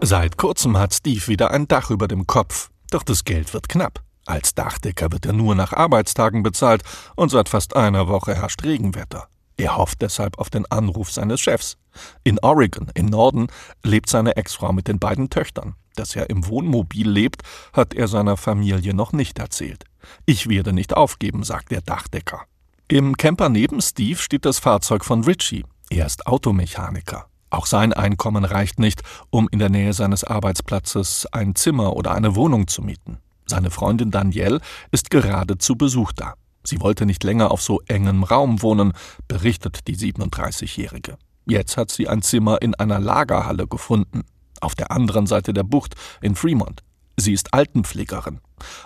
Seit 0.00 0.36
kurzem 0.36 0.78
hat 0.78 0.94
Steve 0.94 1.26
wieder 1.26 1.50
ein 1.50 1.68
Dach 1.68 1.90
über 1.90 2.08
dem 2.08 2.26
Kopf. 2.26 2.70
Doch 2.90 3.02
das 3.02 3.24
Geld 3.24 3.52
wird 3.54 3.68
knapp. 3.68 4.02
Als 4.26 4.54
Dachdecker 4.54 5.10
wird 5.10 5.26
er 5.26 5.32
nur 5.32 5.54
nach 5.54 5.72
Arbeitstagen 5.72 6.42
bezahlt 6.42 6.82
und 7.16 7.30
seit 7.30 7.48
fast 7.48 7.74
einer 7.76 8.08
Woche 8.08 8.34
herrscht 8.34 8.62
Regenwetter. 8.62 9.28
Er 9.56 9.76
hofft 9.76 10.02
deshalb 10.02 10.38
auf 10.38 10.50
den 10.50 10.66
Anruf 10.66 11.10
seines 11.10 11.40
Chefs. 11.40 11.76
In 12.24 12.38
Oregon, 12.40 12.90
im 12.94 13.06
Norden, 13.06 13.48
lebt 13.82 14.08
seine 14.08 14.36
Ex-Frau 14.36 14.72
mit 14.72 14.88
den 14.88 14.98
beiden 14.98 15.30
Töchtern. 15.30 15.74
Dass 15.94 16.16
er 16.16 16.30
im 16.30 16.46
Wohnmobil 16.46 17.08
lebt, 17.08 17.42
hat 17.72 17.94
er 17.94 18.08
seiner 18.08 18.36
Familie 18.36 18.94
noch 18.94 19.12
nicht 19.12 19.38
erzählt. 19.38 19.84
Ich 20.24 20.48
werde 20.48 20.72
nicht 20.72 20.96
aufgeben, 20.96 21.44
sagt 21.44 21.70
der 21.70 21.82
Dachdecker. 21.82 22.42
Im 22.88 23.16
Camper 23.16 23.48
neben 23.48 23.80
Steve 23.80 24.18
steht 24.18 24.44
das 24.44 24.58
Fahrzeug 24.58 25.04
von 25.04 25.24
Richie. 25.24 25.64
Er 25.90 26.06
ist 26.06 26.26
Automechaniker. 26.26 27.26
Auch 27.50 27.66
sein 27.66 27.92
Einkommen 27.92 28.46
reicht 28.46 28.78
nicht, 28.78 29.02
um 29.28 29.48
in 29.50 29.58
der 29.58 29.68
Nähe 29.68 29.92
seines 29.92 30.24
Arbeitsplatzes 30.24 31.26
ein 31.32 31.54
Zimmer 31.54 31.94
oder 31.94 32.12
eine 32.12 32.34
Wohnung 32.34 32.66
zu 32.66 32.80
mieten. 32.82 33.18
Seine 33.52 33.70
Freundin 33.70 34.10
Danielle 34.10 34.62
ist 34.92 35.10
gerade 35.10 35.58
zu 35.58 35.76
Besuch 35.76 36.12
da. 36.12 36.32
Sie 36.64 36.80
wollte 36.80 37.04
nicht 37.04 37.22
länger 37.22 37.50
auf 37.50 37.60
so 37.60 37.82
engem 37.86 38.24
Raum 38.24 38.62
wohnen, 38.62 38.94
berichtet 39.28 39.86
die 39.88 39.94
37-Jährige. 39.94 41.18
Jetzt 41.44 41.76
hat 41.76 41.90
sie 41.90 42.08
ein 42.08 42.22
Zimmer 42.22 42.62
in 42.62 42.74
einer 42.74 42.98
Lagerhalle 42.98 43.66
gefunden, 43.66 44.22
auf 44.62 44.74
der 44.74 44.90
anderen 44.90 45.26
Seite 45.26 45.52
der 45.52 45.64
Bucht 45.64 45.96
in 46.22 46.34
Fremont. 46.34 46.82
Sie 47.18 47.34
ist 47.34 47.52
Altenpflegerin. 47.52 48.40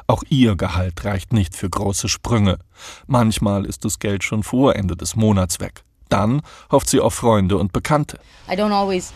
Auch 0.09 0.25
ihr 0.31 0.57
Gehalt 0.57 1.05
reicht 1.05 1.33
nicht 1.33 1.55
für 1.55 1.71
große 1.71 2.09
Sprünge. 2.09 2.59
Manchmal 3.07 3.67
ist 3.67 3.85
das 3.85 4.01
Geld 4.01 4.25
schon 4.25 4.43
vor 4.43 4.75
Ende 4.75 4.97
des 4.97 5.15
Monats 5.15 5.61
weg. 5.61 5.85
Dann 6.09 6.43
hofft 6.73 6.89
sie 6.89 6.99
auf 6.99 7.15
Freunde 7.15 7.57
und 7.57 7.73
Bekannte. 7.73 8.19
I 8.51 8.55
don't 8.55 8.73
always 8.73 9.13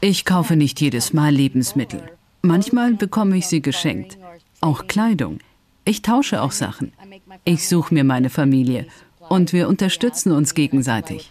Ich 0.00 0.24
kaufe 0.24 0.56
nicht 0.56 0.80
jedes 0.80 1.12
Mal 1.12 1.34
Lebensmittel. 1.34 2.16
Manchmal 2.42 2.94
bekomme 2.94 3.36
ich 3.36 3.46
sie 3.46 3.62
geschenkt. 3.62 4.18
Auch 4.60 4.86
Kleidung. 4.86 5.38
Ich 5.84 6.02
tausche 6.02 6.42
auch 6.42 6.52
Sachen. 6.52 6.92
Ich 7.44 7.68
suche 7.68 7.94
mir 7.94 8.04
meine 8.04 8.30
Familie 8.30 8.86
und 9.28 9.52
wir 9.52 9.68
unterstützen 9.68 10.32
uns 10.32 10.54
gegenseitig. 10.54 11.30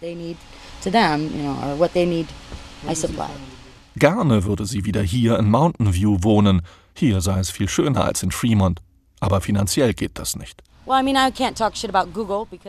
Gerne 3.96 4.44
würde 4.44 4.66
sie 4.66 4.84
wieder 4.84 5.02
hier 5.02 5.38
in 5.38 5.50
Mountain 5.50 5.94
View 5.94 6.18
wohnen. 6.22 6.62
Hier 6.94 7.20
sei 7.20 7.40
es 7.40 7.50
viel 7.50 7.68
schöner 7.68 8.04
als 8.04 8.22
in 8.22 8.30
Fremont. 8.30 8.80
Aber 9.20 9.40
finanziell 9.40 9.92
geht 9.94 10.18
das 10.18 10.36
nicht. 10.36 10.62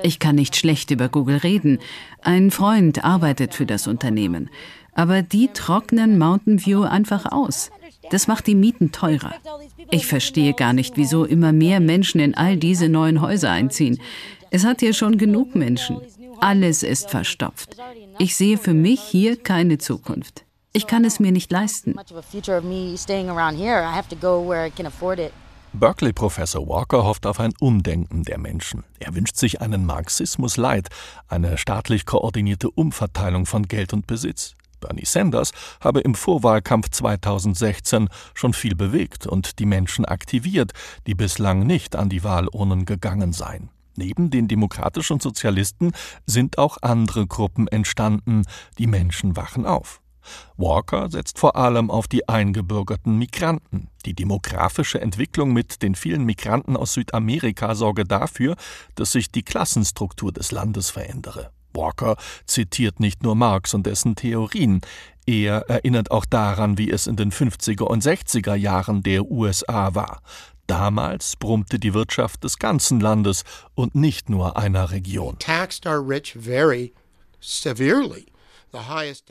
Ich 0.04 0.20
kann 0.20 0.36
nicht 0.36 0.56
schlecht 0.56 0.92
über 0.92 1.10
Google 1.10 1.38
reden. 1.38 1.80
Ein 2.22 2.52
Freund 2.52 3.04
arbeitet 3.04 3.54
für 3.54 3.66
das 3.66 3.88
Unternehmen. 3.88 4.50
Aber 4.94 5.22
die 5.22 5.48
trocknen 5.48 6.18
Mountain 6.18 6.64
View 6.66 6.84
einfach 6.84 7.32
aus. 7.32 7.72
Das 8.12 8.28
macht 8.28 8.46
die 8.46 8.56
Mieten 8.56 8.92
teurer. 8.92 9.34
Ich 9.90 10.06
verstehe 10.06 10.54
gar 10.54 10.74
nicht, 10.74 10.98
wieso 10.98 11.24
immer 11.26 11.54
mehr 11.54 11.80
Menschen 11.80 12.20
in 12.20 12.36
all 12.36 12.58
diese 12.58 12.90
neuen 12.90 13.22
Häuser 13.22 13.50
einziehen. 13.50 14.00
Es 14.52 14.66
hat 14.66 14.82
hier 14.82 14.94
schon 14.94 15.18
genug 15.18 15.56
Menschen. 15.56 16.02
Alles 16.42 16.84
ist 16.84 17.10
verstopft. 17.10 17.78
Ich 18.20 18.36
sehe 18.36 18.58
für 18.58 18.74
mich 18.74 19.00
hier 19.00 19.42
keine 19.42 19.78
Zukunft. 19.78 20.44
Ich 20.74 20.88
kann 20.88 21.06
es 21.06 21.20
mir 21.20 21.32
nicht 21.32 21.52
leisten. 21.52 21.96
Berkeley-Professor 25.74 26.68
Walker 26.68 27.06
hofft 27.06 27.26
auf 27.26 27.40
ein 27.40 27.54
Umdenken 27.62 28.24
der 28.24 28.38
Menschen. 28.38 28.84
Er 29.00 29.16
wünscht 29.16 29.38
sich 29.38 29.62
einen 29.62 29.86
Marxismus 29.86 30.58
Light, 30.58 30.90
eine 31.30 31.58
staatlich 31.58 32.06
koordinierte 32.06 32.70
Umverteilung 32.70 33.46
von 33.46 33.68
Geld 33.70 33.94
und 33.94 34.06
Besitz. 34.06 34.56
Bernie 34.82 35.06
Sanders 35.06 35.52
habe 35.80 36.02
im 36.02 36.16
Vorwahlkampf 36.16 36.90
2016 36.90 38.10
schon 38.34 38.52
viel 38.52 38.76
bewegt 38.76 39.26
und 39.26 39.60
die 39.60 39.66
Menschen 39.66 40.04
aktiviert, 40.04 40.74
die 41.08 41.16
bislang 41.16 41.66
nicht 41.66 41.96
an 41.96 42.10
die 42.10 42.26
Wahlurnen 42.26 42.84
gegangen 42.84 43.32
seien. 43.32 43.70
Neben 43.96 44.30
den 44.30 44.48
demokratischen 44.48 45.20
Sozialisten 45.20 45.92
sind 46.26 46.58
auch 46.58 46.78
andere 46.82 47.28
Gruppen 47.28 47.68
entstanden. 47.68 48.44
Die 48.78 48.88
Menschen 48.88 49.36
wachen 49.36 49.66
auf. 49.66 50.02
Walker 50.58 51.10
setzt 51.10 51.40
vor 51.40 51.56
allem 51.56 51.90
auf 51.90 52.08
die 52.08 52.30
eingebürgerten 52.30 53.18
Migranten. 53.18 53.90
Die 54.06 54.14
demografische 54.14 55.02
Entwicklung 55.02 55.54
mit 55.54 55.82
den 55.82 55.96
vielen 55.96 56.26
Migranten 56.26 56.78
aus 56.78 56.94
Südamerika 56.94 57.76
sorge 57.76 58.04
dafür, 58.04 58.56
dass 58.96 59.12
sich 59.12 59.32
die 59.32 59.44
Klassenstruktur 59.44 60.32
des 60.32 60.52
Landes 60.52 60.90
verändere. 60.90 61.52
Walker 61.74 62.18
zitiert 62.46 63.00
nicht 63.00 63.24
nur 63.24 63.36
Marx 63.36 63.74
und 63.74 63.86
dessen 63.86 64.16
Theorien, 64.16 64.82
er 65.26 65.70
erinnert 65.70 66.12
auch 66.12 66.26
daran, 66.26 66.78
wie 66.78 66.90
es 66.90 67.08
in 67.08 67.16
den 67.16 67.32
50er 67.32 67.84
und 67.84 68.04
60er 68.04 68.56
Jahren 68.56 69.04
der 69.04 69.30
USA 69.30 69.94
war. 69.94 70.22
Damals 70.68 71.36
brummte 71.36 71.80
die 71.80 71.94
Wirtschaft 71.94 72.44
des 72.44 72.58
ganzen 72.58 73.00
Landes 73.00 73.44
und 73.76 73.94
nicht 73.94 74.30
nur 74.30 74.58
einer 74.58 74.92
Region. 74.92 75.38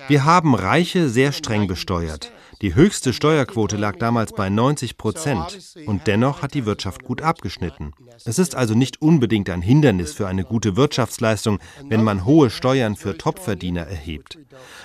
Wir 0.09 0.25
haben 0.25 0.55
Reiche 0.55 1.09
sehr 1.09 1.33
streng 1.33 1.67
besteuert. 1.67 2.33
Die 2.63 2.75
höchste 2.75 3.15
Steuerquote 3.15 3.77
lag 3.77 3.97
damals 3.97 4.33
bei 4.33 4.51
90 4.51 4.99
Prozent. 4.99 5.77
Und 5.87 6.07
dennoch 6.07 6.43
hat 6.43 6.53
die 6.53 6.67
Wirtschaft 6.67 7.05
gut 7.05 7.23
abgeschnitten. 7.23 7.93
Es 8.25 8.39
ist 8.39 8.55
also 8.55 8.75
nicht 8.75 9.01
unbedingt 9.01 9.49
ein 9.49 9.63
Hindernis 9.63 10.13
für 10.13 10.29
eine 10.29 10.45
gute 10.45 10.77
Wirtschaftsleistung, 10.77 11.59
wenn 11.89 12.05
man 12.05 12.27
hohe 12.27 12.51
Steuern 12.51 12.97
für 12.97 13.17
Topverdiener 13.17 13.87
erhebt. 13.87 14.39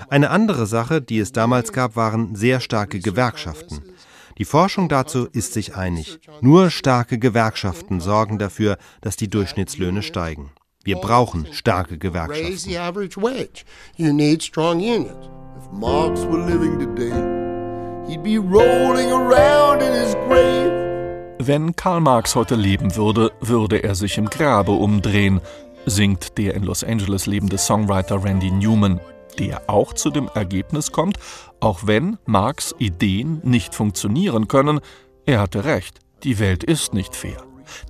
Eine 0.09 0.29
andere 0.29 0.67
Sache, 0.67 1.01
die 1.01 1.19
es 1.19 1.33
damals 1.33 1.73
gab, 1.73 1.95
waren 1.97 2.35
sehr 2.35 2.61
starke 2.61 2.99
Gewerkschaften. 2.99 3.81
Die 4.37 4.45
Forschung 4.45 4.89
dazu 4.89 5.27
ist 5.31 5.53
sich 5.53 5.75
einig. 5.75 6.19
Nur 6.41 6.69
starke 6.69 7.17
Gewerkschaften 7.17 7.99
sorgen 8.01 8.37
dafür, 8.37 8.77
dass 9.01 9.15
die 9.15 9.29
Durchschnittslöhne 9.29 10.01
steigen. 10.01 10.51
Wir 10.85 10.97
brauchen 10.97 11.47
starke 11.51 11.97
Gewerkschaften. 11.97 12.45
Wenn 21.39 21.75
Karl 21.75 22.01
Marx 22.01 22.35
heute 22.35 22.53
leben 22.53 22.95
würde, 22.95 23.31
würde 23.41 23.83
er 23.83 23.95
sich 23.95 24.19
im 24.19 24.29
Grabe 24.29 24.73
umdrehen, 24.73 25.41
singt 25.87 26.37
der 26.37 26.53
in 26.53 26.61
Los 26.61 26.83
Angeles 26.83 27.25
lebende 27.25 27.57
Songwriter 27.57 28.23
Randy 28.23 28.51
Newman, 28.51 29.01
der 29.39 29.63
auch 29.67 29.93
zu 29.93 30.11
dem 30.11 30.29
Ergebnis 30.35 30.91
kommt, 30.91 31.17
auch 31.61 31.87
wenn 31.87 32.19
Marx 32.27 32.75
Ideen 32.77 33.41
nicht 33.43 33.73
funktionieren 33.73 34.47
können, 34.47 34.79
er 35.25 35.39
hatte 35.41 35.65
recht, 35.65 35.99
die 36.21 36.37
Welt 36.37 36.63
ist 36.63 36.93
nicht 36.93 37.15
fair. 37.15 37.43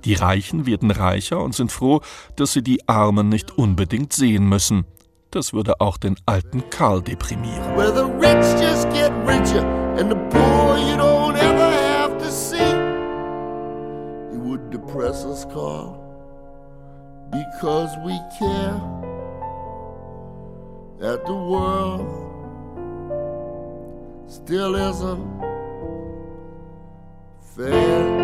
Die 0.04 0.14
Reichen 0.14 0.66
werden 0.66 0.90
reicher 0.90 1.40
und 1.40 1.54
sind 1.54 1.72
froh, 1.72 2.00
dass 2.36 2.52
sie 2.52 2.62
die 2.62 2.88
Armen 2.88 3.28
nicht 3.28 3.56
unbedingt 3.58 4.12
sehen 4.12 4.48
müssen. 4.48 4.84
Das 5.30 5.52
würde 5.52 5.80
auch 5.80 5.98
den 5.98 6.16
alten 6.24 6.70
Karl 6.70 7.02
deprimieren. 7.02 7.76
Because 17.28 17.96
we 18.04 18.16
care 18.38 18.80
that 21.00 21.26
the 21.26 21.34
world 21.34 22.06
still 24.28 24.76
isn't 24.76 25.42
fair. 27.56 28.15